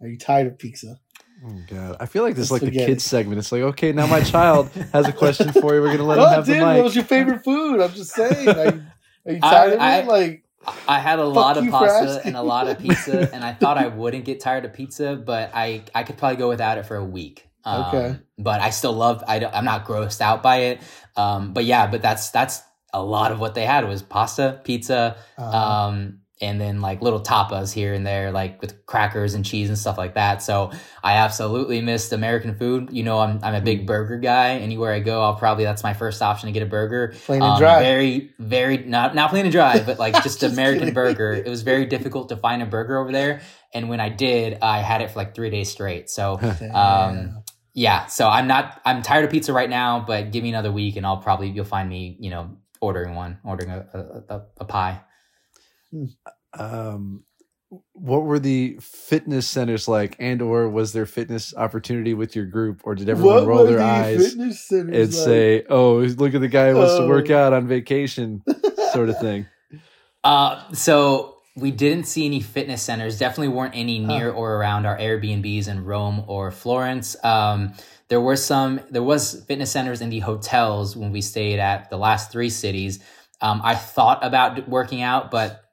[0.02, 1.00] Are you tired of pizza?
[1.48, 2.92] oh god, I feel like this is like the Spaghetti.
[2.94, 3.40] kids segment.
[3.40, 5.82] It's like, okay, now my child has a question for you.
[5.82, 7.82] We're gonna let him oh, have dude, the what was your favorite food?
[7.82, 8.48] I'm just saying.
[8.50, 8.84] Are you,
[9.26, 10.08] are you I- tired of I- it?
[10.08, 10.44] Like,
[10.88, 13.88] I had a lot of pasta and a lot of pizza, and I thought I
[14.02, 17.04] wouldn't get tired of pizza, but I I could probably go without it for a
[17.06, 17.48] week.
[17.66, 18.20] Um, Okay.
[18.38, 19.24] But I still love.
[19.28, 20.82] I don't, I'm not grossed out by it.
[21.16, 22.62] Um, but yeah, but that's that's
[22.94, 27.20] a lot of what they had was pasta, pizza, uh, um, and then like little
[27.22, 30.42] tapas here and there, like with crackers and cheese and stuff like that.
[30.42, 30.72] So
[31.04, 32.90] I absolutely missed American food.
[32.92, 34.58] You know, I'm I'm a big burger guy.
[34.58, 37.14] Anywhere I go, I'll probably that's my first option to get a burger.
[37.26, 37.80] plain and Um, dry.
[37.80, 40.94] Very, very not not plain and dry, but like just, Just American kidding.
[40.96, 41.32] burger.
[41.34, 44.80] It was very difficult to find a burger over there, and when I did, I
[44.80, 46.10] had it for like three days straight.
[46.10, 46.40] So
[46.74, 47.41] um,
[47.74, 50.96] yeah, so I'm not I'm tired of pizza right now, but give me another week,
[50.98, 54.66] and I'll probably you'll find me you know ordering one, ordering a a, a, a
[54.66, 55.02] pie.
[56.58, 57.24] um,
[57.94, 62.82] what were the fitness centers like, and or was there fitness opportunity with your group,
[62.84, 64.50] or did everyone What roll their the eyes and
[64.92, 65.12] like?
[65.14, 67.38] say, "Oh, look at the guy who wants to work Oh.
[67.38, 68.44] out on vacation,"
[68.92, 69.46] sort of thing?
[70.24, 73.20] Uh, so we didn't see any fitness centers.
[73.20, 77.16] Definitely weren't any near or around our Airbnbs in Rome or Florence.
[77.24, 77.74] Um,
[78.08, 78.80] there were some.
[78.90, 83.00] There was fitness centers in the hotels when we stayed at the last three cities.
[83.42, 85.64] Um, I thought about working out, but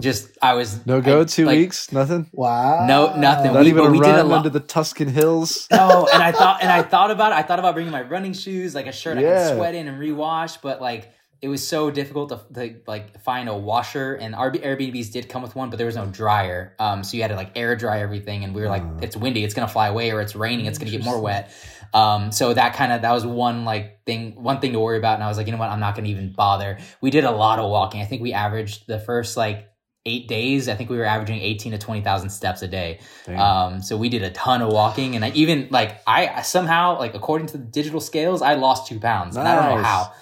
[0.00, 1.20] just I was No go.
[1.20, 1.92] I- two like, weeks.
[1.92, 2.28] Nothing.
[2.32, 2.86] Wow.
[2.86, 3.52] No, nothing.
[3.52, 5.68] Not we- even a we did a run lot- under the Tuscan hills.
[5.72, 7.36] No, and I thought and I thought about it.
[7.36, 9.48] I thought about bringing my running shoes, like a shirt I Yeah.
[9.50, 11.12] could sweat in and rewash, but like
[11.44, 14.14] it was so difficult to, to like find a washer.
[14.14, 16.74] And our Airbnbs did come with one, but there was no dryer.
[16.78, 18.44] Um, so you had to like air dry everything.
[18.44, 18.98] And we were like, Ah.
[19.02, 21.52] it's windy, it's gonna fly away, or it's raining, it's gonna get more wet.
[21.92, 25.14] Um, so that kind of that was one like thing, one thing to worry about.
[25.16, 26.78] And I was like, you know what, I'm not gonna even bother.
[27.02, 28.00] We did a lot of walking.
[28.00, 29.68] I think we averaged the first like
[30.06, 30.68] eight days.
[30.70, 33.00] I think we were averaging 18 to 20,000 steps a day.
[33.42, 37.14] Um, so we did a ton of walking, and I even like I somehow like
[37.14, 40.12] according to the digital scales, I lost two pounds, and I don't know how.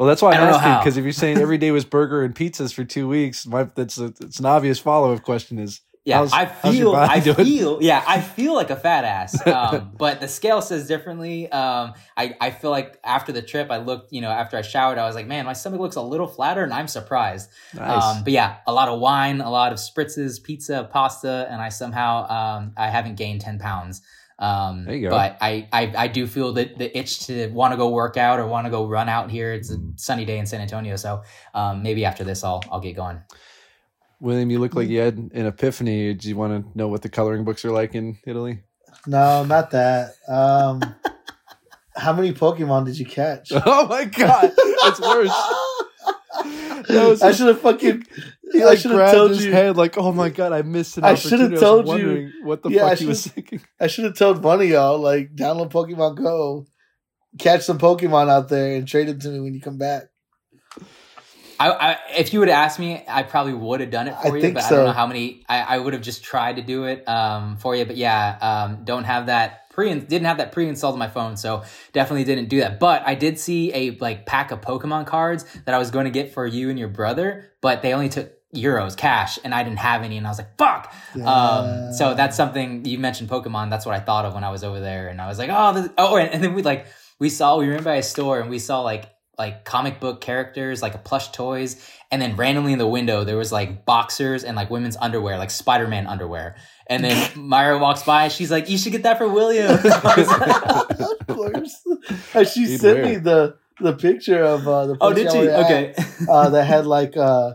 [0.00, 2.34] Well, that's why I I'm asking because if you're saying every day was burger and
[2.34, 5.58] pizzas for two weeks, my, that's a, it's an obvious follow up question.
[5.58, 7.36] Is Yeah, How's- I feel I doing?
[7.36, 11.52] feel yeah I feel like a fat ass, um, but the scale says differently.
[11.52, 14.96] Um, I I feel like after the trip, I looked you know after I showered,
[14.96, 17.50] I was like, man, my stomach looks a little flatter, and I'm surprised.
[17.74, 18.02] nice.
[18.16, 21.68] Um, but yeah, a lot of wine, a lot of spritzes, pizza, pasta, and I
[21.68, 24.00] somehow um, I haven't gained ten pounds.
[24.40, 25.10] Um, There you go.
[25.10, 28.40] But I, I I do feel that the itch to want to go work out
[28.40, 29.52] or want to go run out here.
[29.52, 31.22] It's a sunny day in San Antonio, so
[31.54, 33.20] um, maybe after this I'll I'll get going.
[34.18, 36.12] William, you look like you had an epiphany.
[36.14, 38.62] Do you want to know what the coloring books are like in Italy?
[39.06, 40.14] No, not that.
[40.28, 40.80] Um,
[41.96, 43.52] how many Pokemon did you catch?
[43.52, 45.32] Oh my god, it's worse.
[46.88, 48.06] That was I should have fucking.
[48.52, 49.52] He I like should have grabbed told his you.
[49.52, 52.32] head like, oh my god, I missed an I should've told you.
[52.42, 53.60] What the Yeah, fuck he was thinking?
[53.80, 56.66] I should have told Bunny y'all like download Pokemon Go,
[57.38, 60.10] catch some Pokemon out there, and trade them to me when you come back.
[61.60, 64.22] I, I if you would have asked me, I probably would have done it I
[64.28, 65.44] for you, think but I don't know how many.
[65.48, 68.84] I, I would have just tried to do it um, for you, but yeah, um,
[68.84, 71.62] don't have that pre didn't have that pre-installed on my phone, so
[71.92, 72.78] definitely didn't do that.
[72.80, 76.10] But I did see a like pack of Pokemon cards that I was going to
[76.10, 79.78] get for you and your brother, but they only took euros cash, and I didn't
[79.78, 80.92] have any, and I was like, fuck.
[81.24, 83.70] Um, so that's something you mentioned Pokemon.
[83.70, 85.72] That's what I thought of when I was over there, and I was like, oh,
[85.74, 86.86] this, oh, and, and then we like
[87.20, 89.08] we saw we went by a store and we saw like
[89.40, 91.70] like comic book characters, like plush toys,
[92.12, 95.50] and then randomly in the window there was like boxers and like women's underwear, like
[95.50, 96.56] Spider Man underwear.
[96.88, 101.74] And then Myra walks by, she's like, "You should get that for William." of course.
[102.52, 105.40] She He'd sent wear me the the picture of uh, the oh, did Pokemon she?
[105.40, 105.94] we had, Okay.
[106.28, 107.52] uh, that had like uh,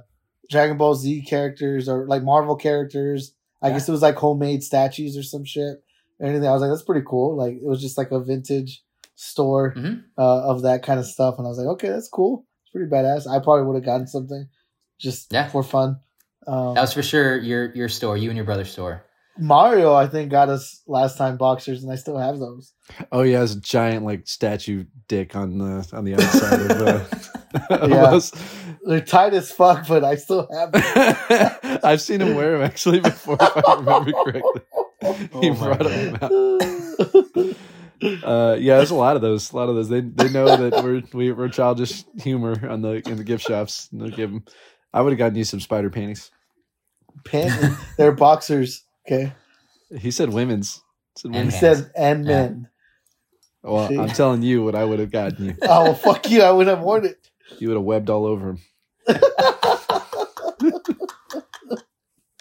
[0.50, 3.34] Dragon Ball Z characters or like Marvel characters.
[3.62, 3.74] I Yeah.
[3.76, 5.84] guess it was like homemade statues or some shit.
[6.20, 6.48] Or anything.
[6.48, 7.36] I was like, that's pretty cool.
[7.38, 8.82] Like it was just like a vintage
[9.16, 10.04] store Mhm.
[10.18, 12.46] uh, of that kind of stuff, and I was like, okay, that's cool.
[12.64, 13.28] It's pretty badass.
[13.28, 14.48] I probably would have gotten something
[15.00, 15.48] just Yeah.
[15.48, 16.00] for fun.
[16.48, 19.04] Um, That was for sure your your store, you and your brother's store.
[19.38, 22.72] Mario, I think, got us last time boxers, and I still have those.
[23.12, 27.06] Oh yeah, it's a giant like statue dick on the on the outside of, uh,
[27.76, 28.04] of Yeah.
[28.16, 28.32] us.
[28.86, 31.80] They're tight as fuck, but I still have them.
[31.84, 34.62] I've seen him wear them actually before, if I remember correctly.
[35.42, 37.56] He Oh my brought them out.
[38.02, 39.52] Uh, yeah, there's a lot of those.
[39.52, 39.90] A lot of those.
[39.90, 43.88] They they know that we're we, we're childish humor on the in the gift shops.
[43.92, 44.44] And they'll give 'em-
[44.94, 46.32] I would have gotten you some spider panties.
[47.24, 48.84] Pant- they're boxers.
[49.08, 49.34] Okay,
[49.98, 50.82] He said women's.
[51.16, 52.32] He said And he said and Yeah.
[52.42, 52.70] men.
[53.64, 53.98] Well, See?
[53.98, 55.56] I'm telling you what I would have gotten you.
[55.64, 56.42] Oh well, fuck you!
[56.44, 57.30] I would have worn it.
[57.60, 58.60] You would have webbed all over him.
[59.08, 59.16] uh,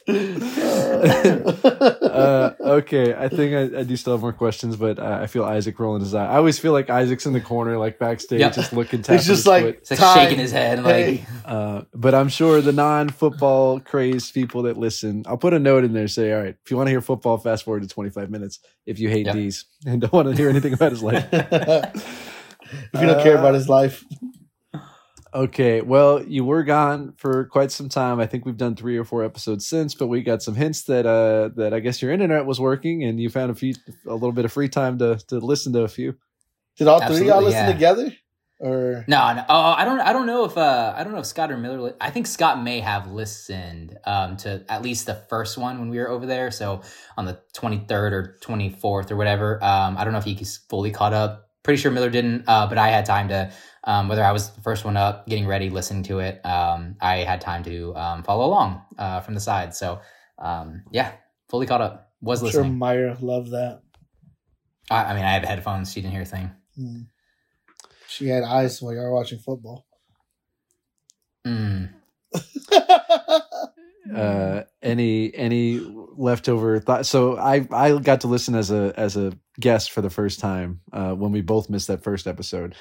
[2.14, 5.79] okay, I think I, I do still have more questions, but uh, I feel Isaac
[5.79, 6.27] rolling his eye.
[6.27, 8.55] I always feel like Isaac's in the corner, like backstage, Yep.
[8.55, 9.03] just looking.
[9.03, 9.77] tapping He's just like foot.
[9.81, 10.18] It's like time.
[10.18, 11.27] shaking his head, like Hey.
[11.44, 15.92] Uh, but I'm sure the non-football crazed people that listen, I'll put a note in
[15.92, 16.09] there.
[16.09, 18.61] Say, all right, if you want to hear football, fast forward to 25 minutes.
[18.87, 19.35] If you hate Yep.
[19.35, 23.55] these and don't want to hear anything about his life, if you don't care about
[23.55, 24.05] his life,
[25.35, 28.20] Okay, well, you were gone for quite some time.
[28.20, 31.07] I think we've done three or four episodes since, but we got some hints that
[31.07, 33.75] uh that I guess your internet was working and you found a few
[34.07, 36.14] a little bit of free time to to listen to a few.
[36.77, 37.73] did all three of y'all listen yeah.
[37.73, 38.12] together?
[38.61, 39.44] Or No, no.
[39.49, 40.01] Oh, I don't.
[40.01, 40.57] I don't know if.
[40.57, 41.81] Uh, I don't know if Scott or Miller.
[41.81, 45.88] li- I think Scott may have listened um, to at least the first one when
[45.88, 46.53] we were over there.
[46.53, 46.83] So
[47.16, 49.62] on the twenty third or twenty fourth or whatever.
[49.62, 51.51] Um, I don't know if he's fully caught up.
[51.64, 52.44] Pretty sure Miller didn't.
[52.47, 53.53] Uh, but I had time to.
[53.87, 57.18] Um, whether I was the first one up, getting ready, listening to it, um, I
[57.18, 59.75] had time to um, follow along uh, from the side.
[59.75, 60.01] So
[60.38, 61.12] um, yeah,
[61.49, 62.12] fully caught up.
[62.20, 62.79] Was I'm sure listening.
[62.79, 63.83] Myra loved that.
[64.90, 65.92] I, I mean, I had headphones.
[65.92, 66.51] She didn't hear a thing.
[66.77, 67.01] Hmm.
[68.09, 69.87] She had eyes while y'all were watching football.
[71.47, 71.90] Mm.
[74.14, 79.33] Uh any any leftover thought so I I got to listen as a as a
[79.59, 82.75] guest for the first time uh when we both missed that first episode.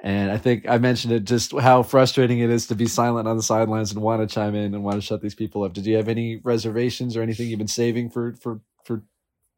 [0.00, 3.36] And I think I mentioned it just how frustrating it is to be silent on
[3.36, 5.72] the sidelines and want to chime in and want to shut these people up.
[5.72, 9.02] Did you have any reservations or anything you've been saving for for for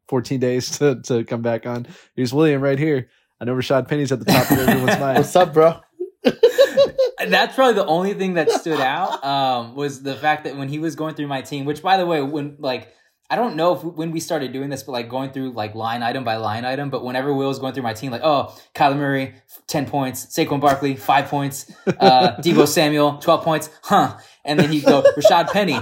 [0.07, 1.85] 14 days to, to come back on?
[2.15, 3.09] Here's William right here.
[3.39, 5.17] I know Rashad Penny's at the top of everyone's mind.
[5.17, 5.79] What's up, bro?
[6.23, 10.79] That's probably the only thing that stood out um, was the fact that when he
[10.79, 12.91] was going through my team, which by the way, when like
[13.31, 16.03] I don't know if when we started doing this, but like going through like line
[16.03, 16.89] item by line item.
[16.89, 19.35] But whenever Will was going through my team, like, oh, Kyler Murray,
[19.67, 24.17] 10 points, Saquon Barkley, five points, uh, Deebo Samuel, 12 points, huh?
[24.43, 25.79] And then he'd go, Rashad Penny,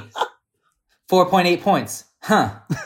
[1.10, 2.06] 4.8 points.
[2.22, 2.52] Huh.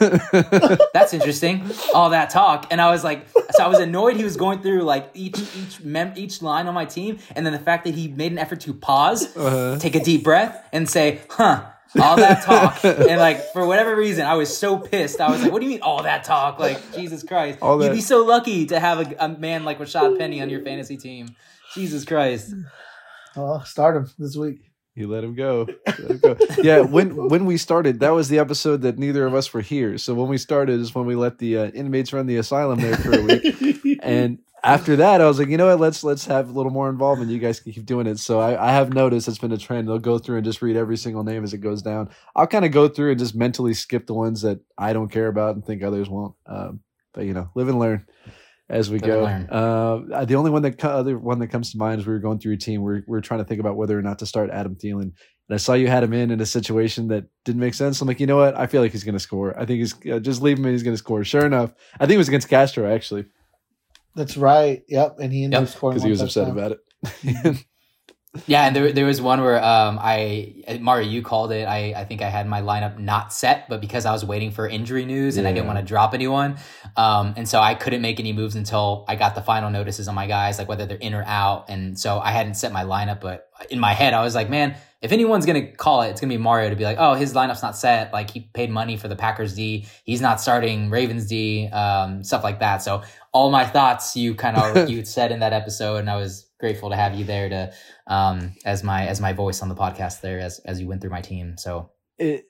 [0.94, 1.68] That's interesting.
[1.92, 2.68] All that talk.
[2.70, 5.80] And I was like, so I was annoyed he was going through like each each
[5.82, 7.18] mem- each line on my team.
[7.34, 9.78] And then the fact that he made an effort to pause, Uh-huh.
[9.80, 11.64] take a deep breath, and say, huh.
[12.00, 12.84] All that talk.
[12.84, 15.20] and like for whatever reason, I was so pissed.
[15.20, 16.58] I was like, what do you mean all that talk?
[16.58, 17.58] Like, Jesus Christ.
[17.62, 20.50] All You'd that- be so lucky to have a, a man like Rashad Penny on
[20.50, 21.34] your fantasy team.
[21.74, 22.54] Jesus Christ.
[23.36, 24.60] Oh, start him this week.
[24.96, 25.66] You let him go.
[25.86, 26.36] Let him go.
[26.62, 29.98] Yeah, when when we started, that was the episode that neither of us were here.
[29.98, 32.96] So when we started is when we let the uh, inmates run the asylum there
[32.96, 33.98] for a week.
[34.04, 35.78] and after that, I was like, you know what?
[35.78, 37.30] Let's let's have a little more involvement.
[37.30, 38.18] You guys can keep doing it.
[38.18, 39.86] So I, I have noticed it's been a trend.
[39.86, 42.08] They'll go through and just read every single name as it goes down.
[42.34, 45.28] I'll kind of go through and just mentally skip the ones that I don't care
[45.28, 46.34] about and think others won't.
[46.46, 46.80] Um,
[47.12, 48.06] but you know, live and learn
[48.70, 49.24] as we Live go.
[49.26, 52.38] Uh, the only one that other one that comes to mind is we were going
[52.38, 52.80] through your team.
[52.80, 55.12] We we're, we we're trying to think about whether or not to start Adam Thielen.
[55.46, 58.00] And I saw you had him in in a situation that didn't make sense.
[58.00, 58.56] I'm like, you know what?
[58.56, 59.58] I feel like he's going to score.
[59.60, 61.22] I think he's uh, just leave him and he's going to score.
[61.22, 63.26] Sure enough, I think it was against Castro actually
[64.14, 64.82] That's right.
[64.88, 65.16] Yep.
[65.20, 66.80] And he ended Yep, up scoring because he one was upset about it.
[68.46, 71.66] Yeah, and there there was one where um I Mario you called it.
[71.68, 74.68] I I think I had my lineup not set, but because I was waiting for
[74.68, 76.56] injury news and I didn't want to drop anyone,
[76.96, 80.16] um and so I couldn't make any moves until I got the final notices on
[80.16, 81.66] my guys, like whether they're in or out.
[81.70, 84.76] And so I hadn't set my lineup, but in my head I was like, man,
[85.00, 87.62] if anyone's gonna call it, it's gonna be Mario to be like, oh, his lineup's
[87.62, 88.12] not set.
[88.12, 92.42] Like he paid money for the Packers D, he's not starting Ravens D, um stuff
[92.44, 92.78] like that.
[92.82, 93.02] So
[93.34, 96.88] all my thoughts you kind of you said in that episode, and I was grateful
[96.90, 97.72] to have you there to
[98.06, 101.10] um, as my as my voice on the podcast there as as you went through
[101.10, 101.58] my team.
[101.58, 102.46] So it,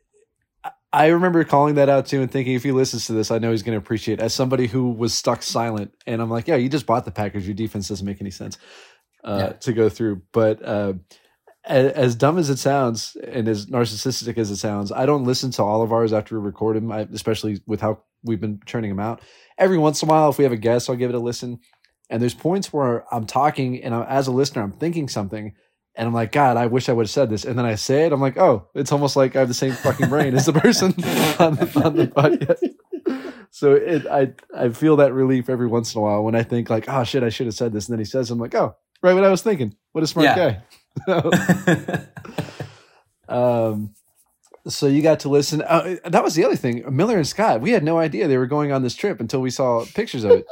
[0.93, 3.51] I remember calling that out too and thinking if he listens to this, I know
[3.51, 4.21] he's going to appreciate.
[4.21, 4.23] It.
[4.23, 7.47] As somebody who was stuck silent, and I'm like, yeah, you just bought the Packers.
[7.47, 8.59] Your defense doesn't make any sense
[9.25, 9.53] uh, Yeah.
[9.55, 10.23] to go through.
[10.33, 10.93] But uh,
[11.65, 15.51] as, as dumb as it sounds, and as narcissistic as it sounds, I don't listen
[15.53, 18.91] to all of ours after we record them, I, especially with how we've been churning
[18.91, 19.21] them out.
[19.59, 21.61] Every once in a while, if we have a guest, I'll give it a listen.
[22.11, 25.55] And there's points where I'm talking, and I, as a listener, I'm thinking something,
[25.95, 27.45] and I'm like, God, I wish I would have said this.
[27.45, 29.73] And then I say it, I'm like, oh, it's almost like I have the same
[29.73, 30.87] fucking brain as the person
[31.39, 32.75] on, the, on the podcast.
[33.51, 36.69] So it, I, I feel that relief every once in a while when I think
[36.71, 37.87] like, oh shit, I should have said this.
[37.89, 39.77] And then he says, I'm like, oh, right, what I was thinking.
[39.93, 40.59] What a smart Yeah.
[41.07, 42.07] guy.
[43.29, 43.95] um,
[44.67, 45.63] so you got to listen.
[45.63, 46.85] Uh, that was the other thing.
[46.95, 49.51] Miller and Scott, we had no idea they were going on this trip until we
[49.51, 50.47] saw pictures of it.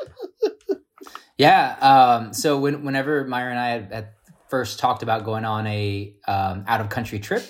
[1.39, 1.77] yeah.
[1.81, 4.09] Um, so when, whenever Myra and I had, had
[4.49, 7.45] first talked about going on a um, out of country trip,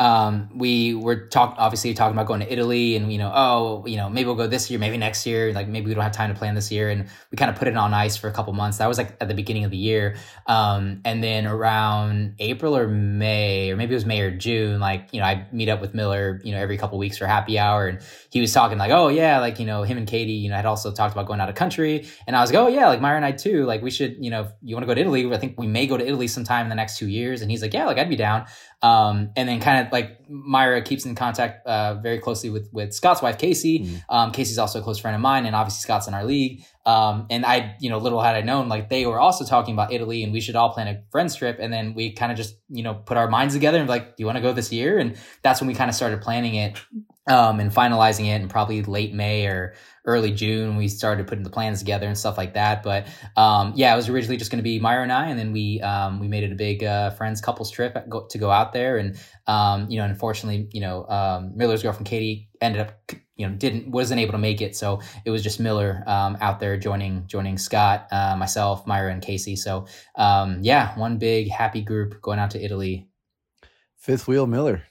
[0.00, 3.98] um, we were talking obviously talking about going to Italy and you know oh you
[3.98, 6.32] know maybe we'll go this year maybe next year like maybe we don't have time
[6.32, 6.88] to plan this year.
[6.88, 8.78] And we kind of put it on ice for a couple months.
[8.78, 10.16] That was like at the beginning of the year.
[10.46, 15.10] Um, and then around April or May or maybe it was May or June like
[15.12, 17.86] you know I meet up with Miller you know every couple weeks for happy hour.
[17.86, 18.00] And
[18.30, 20.66] he was talking like oh yeah like you know him and Katie you know had
[20.66, 22.08] also talked about going out of country.
[22.26, 23.66] And I was like oh yeah like Myra and I too.
[23.66, 25.86] Like we should you know you want to go to Italy I think we may
[25.86, 27.42] go to Italy sometime in the next two years.
[27.42, 28.46] And he's like yeah like I'd be down
[28.82, 32.92] um, and then kind of like Myra keeps in contact uh, very closely with with
[32.92, 33.80] Scott's wife Casey.
[33.80, 34.02] Mhm.
[34.08, 36.64] Um, Casey's also a close friend of mine, and obviously Scott's in our league.
[36.84, 39.92] Um, and I, you know, little had I known, like they were also talking about
[39.92, 41.58] Italy, and we should all plan a friends trip.
[41.60, 44.22] And then we kind of just, you know, put our minds together and like, do
[44.22, 44.98] you want to go this year?
[44.98, 46.80] And that's when we kind of started planning it
[47.28, 51.50] um, and finalizing it, and probably late May or early June we started putting the
[51.50, 52.82] plans together and stuff like that.
[52.82, 53.06] But
[53.36, 55.80] um, yeah, it was originally just going to be Myra and I, and then we
[55.80, 57.96] um, we made it a big uh, friends couples trip
[58.30, 62.48] to go out there, and um, you know, unfortunately, you know, um, Miller's girlfriend Katie
[62.60, 66.02] ended up you know didn't wasn't able to make it, so it was just Miller
[66.06, 69.56] um, out there joining joining Scott, uh, myself, Myra, and Casey.
[69.56, 73.08] So um, yeah, one big happy group going out to Italy.
[73.96, 74.82] Fifth wheel Miller.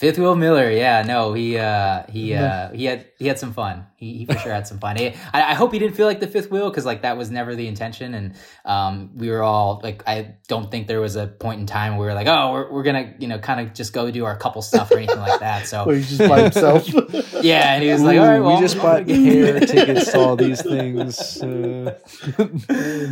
[0.00, 3.84] Fifth Wheel Miller, yeah, no, he uh, he uh, he had he had some fun.
[3.96, 4.96] He, he for sure had some fun.
[4.96, 7.54] I, I hope he didn't feel like the fifth wheel because like that was never
[7.54, 8.34] the intention, and
[8.64, 12.00] um, we were all like, I don't think there was a point in time where
[12.00, 14.38] we were like, oh, we're, we're gonna you know kind of just go do our
[14.38, 15.66] couple stuff or anything like that.
[15.66, 16.88] So Where he's just by himself.
[17.42, 20.18] yeah, and he was like, all right, well, we just bought gonna- hair tickets to
[20.18, 21.42] all these things.
[21.42, 21.98] Uh,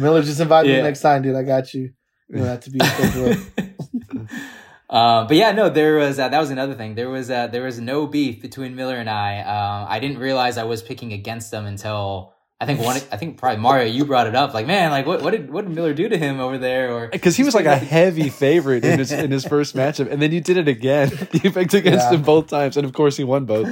[0.01, 1.37] Miller, just invite me next time, dude.
[1.37, 1.93] I got you.
[2.31, 4.39] You don't have to be a fifth wheel.
[4.91, 6.95] Uh, but yeah, no, there was uh, that was another thing.
[6.95, 9.41] There was uh, there was no beef between Miller and I.
[9.41, 12.97] Um, I didn't realize I was picking against them until I think one.
[12.97, 14.55] I think probably Mario, you brought it up.
[14.55, 16.91] Like, man, like what what did what did Miller do to him over there?
[16.93, 20.23] Or because he was like a heavy favorite in his in his first matchup, and
[20.23, 21.11] then you did it again.
[21.33, 22.17] You picked against Yeah.
[22.17, 23.69] him both times, and of course he won both.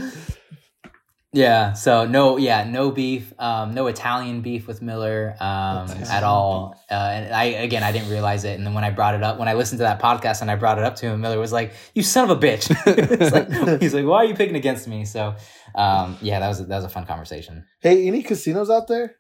[1.36, 6.80] Yeah, so no, yeah, no beef, um, no Italian beef with Miller um, at all.
[6.90, 9.38] Uh, and I again, I didn't realize it, and then when I brought it up,
[9.38, 11.52] when I listened to that podcast and I brought it up to him, Miller was
[11.52, 12.70] like, "You son of a bitch!"
[13.66, 15.34] Like- he's like, "Why are you picking against me?" So,
[15.74, 17.66] um, yeah, that was a, that was a fun conversation.
[17.80, 19.16] Hey, any casinos out there?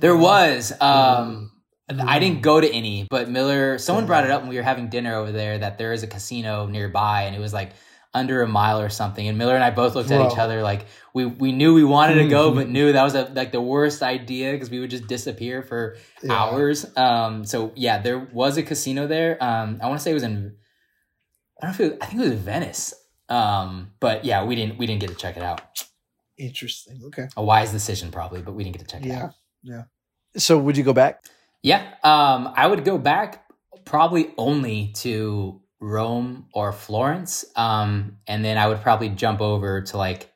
[0.00, 0.72] There was.
[0.82, 1.52] Um,
[1.88, 4.90] I didn't go to any, but Miller, someone brought it up when we were having
[4.90, 7.70] dinner over there that there is a casino nearby, and it was like
[8.18, 9.26] under a mile or something.
[9.28, 12.16] And Miller and I both looked at each other like we we knew we wanted
[12.22, 15.06] to go, but knew that was a, like the worst idea because we would just
[15.06, 16.32] disappear for Yeah.
[16.34, 16.84] hours.
[16.96, 19.42] Um, so yeah, there was a casino there.
[19.42, 20.56] Um, I want to say it was in.
[21.62, 22.94] I don't know if it, I think it was Venice.
[23.28, 25.60] Um, but yeah, we didn't we didn't get to check it out.
[26.38, 27.00] Interesting.
[27.06, 27.26] Okay.
[27.36, 29.32] A wise decision probably, but we didn't get to check it out.
[29.62, 29.74] Yeah.
[29.76, 29.82] Yeah.
[30.36, 31.24] So would you go back?
[31.62, 33.44] Yeah, um, I would go back
[33.84, 39.96] probably only to Rome or Florence, um, and then I would probably jump over to
[39.96, 40.30] like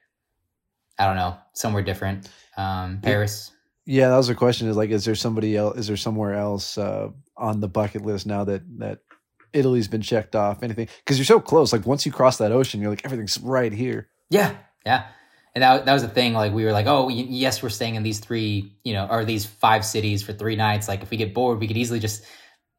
[0.99, 3.51] I don't know somewhere different, um, Paris.
[3.85, 4.69] Yeah, that was the question.
[4.69, 5.77] Is like, is there somebody else?
[5.77, 9.01] Is there somewhere else uh, on the bucket list now that that
[9.53, 10.63] Italy's been checked off?
[10.63, 10.89] Anything?
[11.05, 11.73] Because you're so close.
[11.73, 14.09] Like once you cross that ocean, you're like everything's right here.
[14.31, 14.55] Yeah,
[14.87, 15.07] yeah,
[15.55, 16.35] and that that was the thing.
[16.35, 19.25] Like we were like, oh, y- yes, we're staying in these three, you know, or
[19.25, 20.87] these five cities for three nights.
[20.87, 22.25] Like if we get bored, we could easily just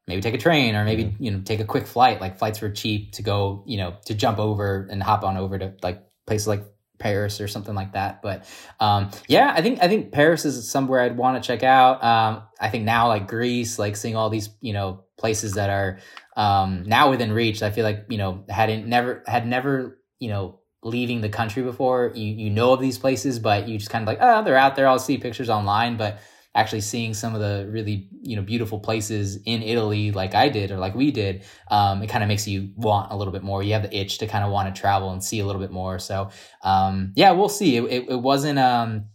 [0.07, 2.21] maybe take a train or maybe you know take a quick flight.
[2.21, 5.57] Like flights were cheap to go, you know, to jump over and hop on over
[5.57, 6.63] to like places like
[6.99, 8.21] Paris or something like that.
[8.21, 8.45] But
[8.79, 12.03] um, yeah, I think I think Paris is somewhere I'd want to check out.
[12.03, 15.99] Um, I think now like Greece, like seeing all these you know places that are
[16.35, 17.61] um, now within reach.
[17.61, 22.11] I feel like you know hadn't never had never you know leaving the country before.
[22.15, 24.75] You you know of these places, but you just kind of like oh they're out
[24.75, 24.87] there.
[24.87, 26.19] I'll see pictures online, but
[26.55, 30.71] actually seeing some of the really you know beautiful places in Italy like I did
[30.71, 33.63] or like we did um, it kind of makes you want a little bit more.
[33.63, 35.71] You have the itch to kind of want to travel and see a little bit
[35.71, 35.99] more.
[35.99, 36.29] So
[36.61, 37.77] um, yeah we'll see.
[37.77, 39.05] It, it, it wasn't um,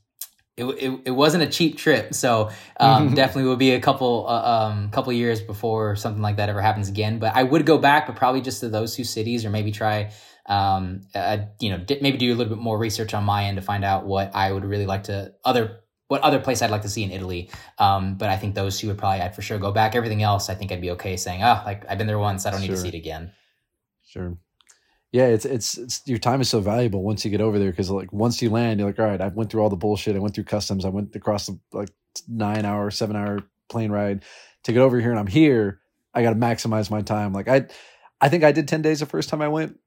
[0.57, 2.13] it, it, it wasn't a cheap trip.
[2.13, 6.49] So um, definitely will be a couple uh, um, couple years before something like that
[6.49, 7.19] ever happens again.
[7.19, 10.11] But I would go back but probably just to those two cities or maybe try
[10.47, 13.63] um, uh, you know maybe do a little bit more research on my end to
[13.63, 16.89] find out what I would really like to other what other place I'd like to
[16.89, 17.51] see in Italy.
[17.79, 19.95] Um, but I think those two would probably I'd for sure go back.
[19.95, 22.47] Everything else, I think I'd be okay saying, oh, like I've been there once.
[22.47, 23.33] I don't need to see it again.
[24.05, 24.37] Sure.
[25.13, 27.91] Yeah, it's, it's it's your time is so valuable once you get over there because
[27.91, 30.17] like once you land, you're like, all right, I went through all the bullshit.
[30.17, 30.85] I went through customs.
[30.85, 31.91] I went across the like
[32.27, 33.39] nine hour, seven hour
[33.71, 34.25] plane ride
[34.65, 35.81] to get over here, and I'm here.
[36.15, 37.33] I got to maximize my time.
[37.33, 37.67] Like I,
[38.21, 39.79] I think I did ten days the first time I went.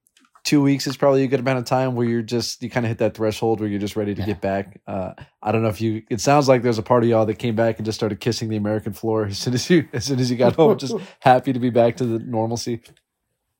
[0.43, 2.89] Two weeks is probably a good amount of time where you're just you kind of
[2.89, 4.25] hit that threshold where you're just ready to Yeah.
[4.25, 4.81] get back.
[4.87, 6.01] Uh, I don't know if you.
[6.09, 8.49] It sounds like there's a part of y'all that came back and just started kissing
[8.49, 11.53] the American floor as soon as you as soon as you got home, just happy
[11.53, 12.81] to be back to the normalcy.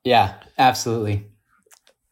[0.04, 1.28] Yeah, absolutely.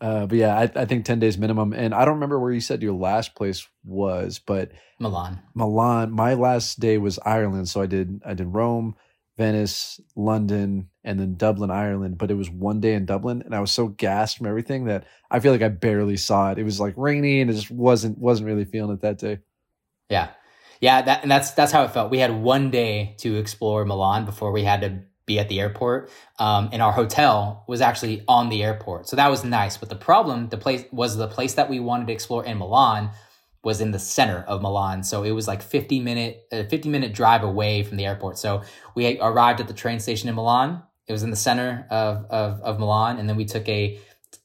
[0.02, 1.74] Uh, but yeah, I, I think 10 days minimum.
[1.74, 5.40] And I don't remember where you said your last place was, but Milan.
[5.56, 7.68] Milan, my last day was Ireland.
[7.68, 8.96] So I did, I did Rome,
[9.38, 12.20] Venice, London, and then Dublin, Ireland.
[12.20, 15.06] But it was one day in Dublin and I was so gassed from everything that
[15.32, 16.60] I feel like I barely saw it.
[16.60, 19.40] It was like rainy and it just wasn't, wasn't really feeling it that day.
[20.10, 20.30] Yeah,
[20.80, 21.02] yeah.
[21.02, 22.12] That and that's that's how it felt.
[22.12, 26.12] We had one day to explore Milan before we had to be at the airport.
[26.38, 29.78] Um, and our hotel was actually on the airport, so that was nice.
[29.78, 33.12] But the problem, the place was the place that we wanted to explore in Milan
[33.64, 35.04] was in the center of Milan.
[35.04, 38.38] So it was like 50 minute, a 50 minute drive away from the airport.
[38.38, 38.64] So
[38.96, 40.82] we arrived at the train station in Milan.
[41.10, 43.18] It was in the center of, of, of Milan.
[43.18, 44.00] And then we took a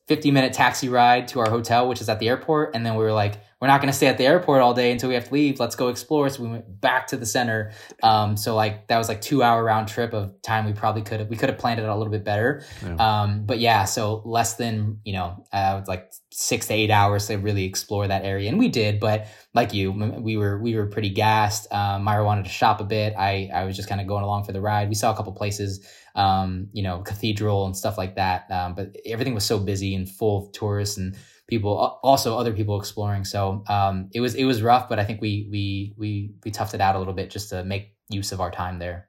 [0.09, 2.75] 50 minute taxi ride to our hotel, which is at the airport.
[2.75, 4.93] And then we were like, we're not going to stay at the airport all day
[4.93, 5.59] until we have to leave.
[5.59, 6.29] Let's go explore.
[6.29, 7.73] So we went back to the center.
[8.03, 10.67] Um, so like that was like two hour round trip of time.
[10.67, 12.63] We probably could have, we could have planned it a little bit better.
[12.85, 12.97] Yeah.
[12.97, 17.37] Um, but yeah, so less than, you know, uh, like six to eight hours to
[17.37, 18.51] really explore that area.
[18.51, 21.73] And we did, but like you, we were, we were pretty gassed.
[21.73, 23.15] Um, Myra wanted to shop a bit.
[23.17, 24.91] I, I was just kind of going along for the ride.
[24.91, 28.51] We saw a couple places, um, you know, cathedral and stuff like that.
[28.51, 31.17] Um, but everything was so busy and full of tourists and
[31.49, 33.25] people, also other people exploring.
[33.25, 36.75] So um, it was it was rough, but I think we we we we toughed
[36.75, 39.09] it out a little bit just to make use of our time there.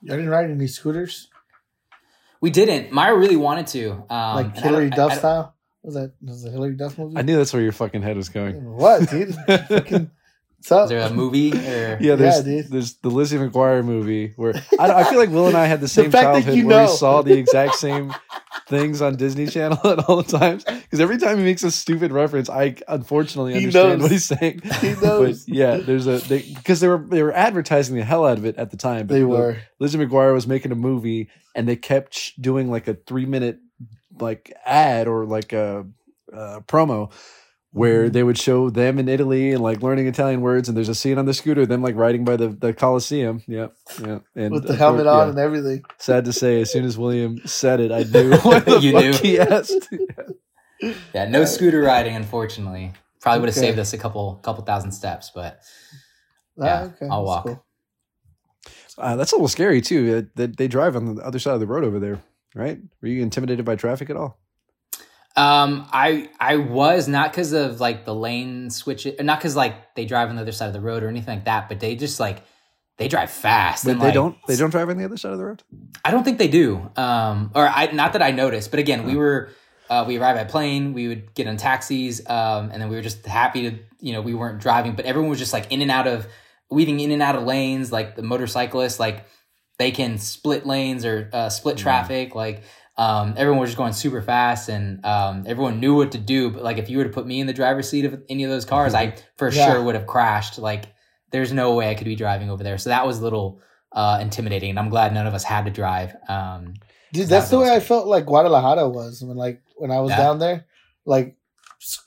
[0.00, 1.28] You didn't ride any scooters?
[2.40, 2.92] We didn't.
[2.92, 3.90] Myra really wanted to.
[4.08, 5.54] Um, like Hilary don't- I- Duff I style?
[5.82, 7.16] Was that was the Hilary Duff movie?
[7.16, 8.64] I knew that's where your fucking head was going.
[8.64, 9.34] What, dude?
[9.68, 10.10] Fucking-
[10.58, 10.84] What's up?
[10.84, 12.66] Is there a movie or Yeah, there's, dude.
[12.68, 15.88] there's the Lizzie McGuire movie where I, I feel like Will and I had the
[15.98, 16.90] same fact that childhood you where know.
[16.90, 18.12] we saw the exact same
[18.66, 20.64] things on Disney Channel at all the times.
[20.64, 24.02] Because every time he makes a stupid reference, I unfortunately He understand knows.
[24.02, 24.60] what he's saying.
[24.80, 25.44] He knows.
[25.44, 28.56] But yeah, there's a because they were they were advertising the hell out of it
[28.56, 29.06] at the time.
[29.06, 29.56] but They the- were.
[29.78, 33.60] Lizzie McGuire was making a movie, and they kept doing like a three minute
[34.18, 35.86] like ad or like a,
[36.32, 37.12] uh promo
[37.72, 38.12] where Mhm.
[38.12, 40.68] they would show them in Italy and like learning Italian words.
[40.68, 43.42] And there's a scene on the scooter, them like riding by the, the Coliseum.
[43.46, 43.68] Yeah,
[44.02, 44.20] yeah.
[44.34, 45.30] And With the of helmet course- on yeah.
[45.30, 45.82] and everything.
[45.98, 49.02] Sad to say, as soon as William said it, I knew what the You fuck
[49.04, 49.12] knew.
[49.12, 49.88] he asked.
[51.14, 52.92] yeah, no scooter riding, unfortunately.
[53.20, 53.66] Probably would have Okay.
[53.68, 55.60] saved us a couple couple thousand steps, but
[56.60, 57.06] Ah, Yeah, okay.
[57.10, 57.44] I'll that's walk.
[57.46, 57.64] cool.
[58.96, 60.12] Uh, that's a little scary too.
[60.14, 62.20] That they, they drive on the other side of the road over there,
[62.54, 62.78] right?
[63.02, 64.38] Were you intimidated by traffic at all?
[65.38, 70.04] Um, I I was not because of like the lane switch, not because like they
[70.04, 72.18] drive on the other side of the road or anything like that, but they just
[72.18, 72.42] like
[72.96, 73.84] they drive fast.
[73.84, 74.36] But and, they like, don't.
[74.48, 75.62] They don't drive on the other side of the road.
[76.04, 76.90] I don't think they do.
[76.96, 79.50] Um, or I not that I noticed, but again, we were
[79.88, 80.92] uh, we arrived by plane.
[80.92, 84.20] We would get on taxis, um, and then we were just happy to you know
[84.20, 86.26] we weren't driving, but everyone was just like in and out of
[86.68, 87.92] weaving in and out of lanes.
[87.92, 89.24] Like the motorcyclists, like
[89.78, 92.34] they can split lanes or uh, split traffic.
[92.34, 92.64] Like
[92.98, 96.50] um, everyone was just going super fast, and um, everyone knew what to do.
[96.50, 98.50] But like if you were to put me in the driver's seat of any of
[98.50, 99.66] those cars, I for Yeah.
[99.72, 100.58] sure would have crashed.
[100.58, 100.86] Like
[101.30, 102.76] there's no way I could be driving over there.
[102.78, 103.60] So that was a little
[103.92, 106.14] uh, intimidating, and I'm glad none of us had to drive.
[106.28, 106.74] Um,
[107.12, 110.16] Dude, that's the way I felt like Guadalajara was when like when I was Yeah.
[110.18, 110.66] down there.
[111.06, 111.36] Like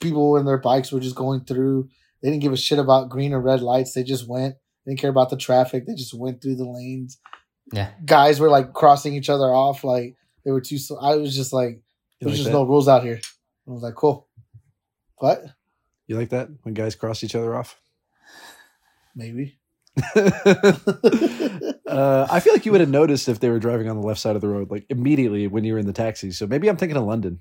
[0.00, 1.88] people in their bikes were just going through.
[2.22, 3.94] They didn't give a shit about green or red lights.
[3.94, 4.54] They just went.
[4.84, 5.86] They didn't care about the traffic.
[5.86, 7.18] They just went through the lanes.
[7.72, 7.90] Yeah.
[8.04, 9.82] Guys were like crossing each other off.
[9.82, 10.14] Like
[10.44, 10.78] they were too.
[10.78, 11.80] So I was just like,
[12.20, 12.52] You there's like just that?
[12.52, 13.20] no rules out here.
[13.68, 14.28] I was like, cool.
[15.18, 15.42] What?
[16.06, 17.80] You like that when guys cross each other off?
[19.14, 19.58] Maybe.
[21.86, 24.20] uh, I feel like you would have noticed if they were driving on the left
[24.20, 26.30] side of the road, like immediately when you were in the taxi.
[26.32, 27.40] So maybe I'm thinking of London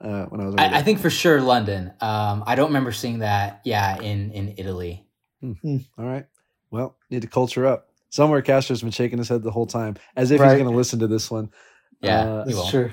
[0.00, 0.54] uh, when I was.
[0.58, 1.92] I, I think for sure London.
[2.00, 3.60] Um, I don't remember seeing that.
[3.64, 5.06] Yeah, in in Italy.
[5.42, 5.54] All
[5.96, 6.26] right.
[6.70, 7.88] Well, need to culture up.
[8.10, 10.48] Somewhere Castro's been shaking his head the whole time, as if Right.
[10.50, 11.50] he's going to listen to this one.
[12.00, 12.70] Yeah, Uh, he That's will.
[12.70, 12.90] true.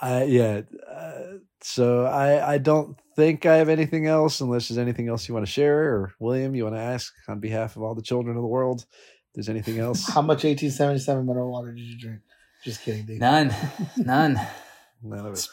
[0.00, 0.62] I yeah.
[0.90, 5.34] Uh, so I I don't think I have anything else unless there's anything else you
[5.34, 8.36] want to share or William you want to ask on behalf of all the children
[8.36, 8.86] of the world.
[9.28, 10.08] If there's anything else?
[10.08, 12.20] How much 1877 mineral water did you drink?
[12.64, 13.20] Just kidding, dude.
[13.20, 13.54] None,
[13.96, 14.40] none.
[15.02, 15.48] None of it.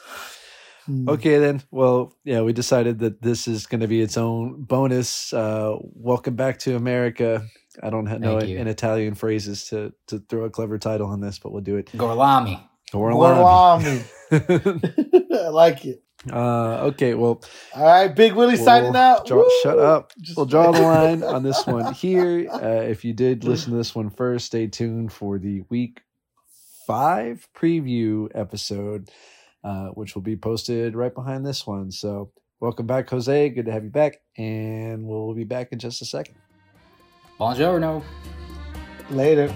[0.85, 1.09] Hmm.
[1.09, 1.61] Okay then.
[1.69, 5.33] Well, yeah, we decided that this is going to be its own bonus.
[5.33, 7.45] Uh, welcome back to America.
[7.83, 11.39] I don't know Thank in Italian phrases to to throw a clever title on this,
[11.39, 11.87] but we'll do it.
[11.91, 12.61] Gorlami.
[12.93, 14.03] Orlami.
[14.31, 15.31] Gorlami.
[15.45, 16.03] I like it.
[16.31, 17.41] uh, okay, well,
[17.75, 19.25] All right, Big Willie we'll signing out.
[19.25, 20.11] draw- shut up.
[20.19, 22.49] Just- We'll draw the line on this one here.
[22.51, 26.01] Uh, if you did listen to this one first, stay tuned for the week
[26.85, 29.09] five preview episode,
[29.63, 31.91] uh, which will be posted right behind this one.
[31.91, 33.49] So, welcome back, Jose.
[33.49, 36.35] Good to have you back, and we'll be back in just a second.
[37.39, 38.03] Buongiorno.
[39.11, 39.53] Later.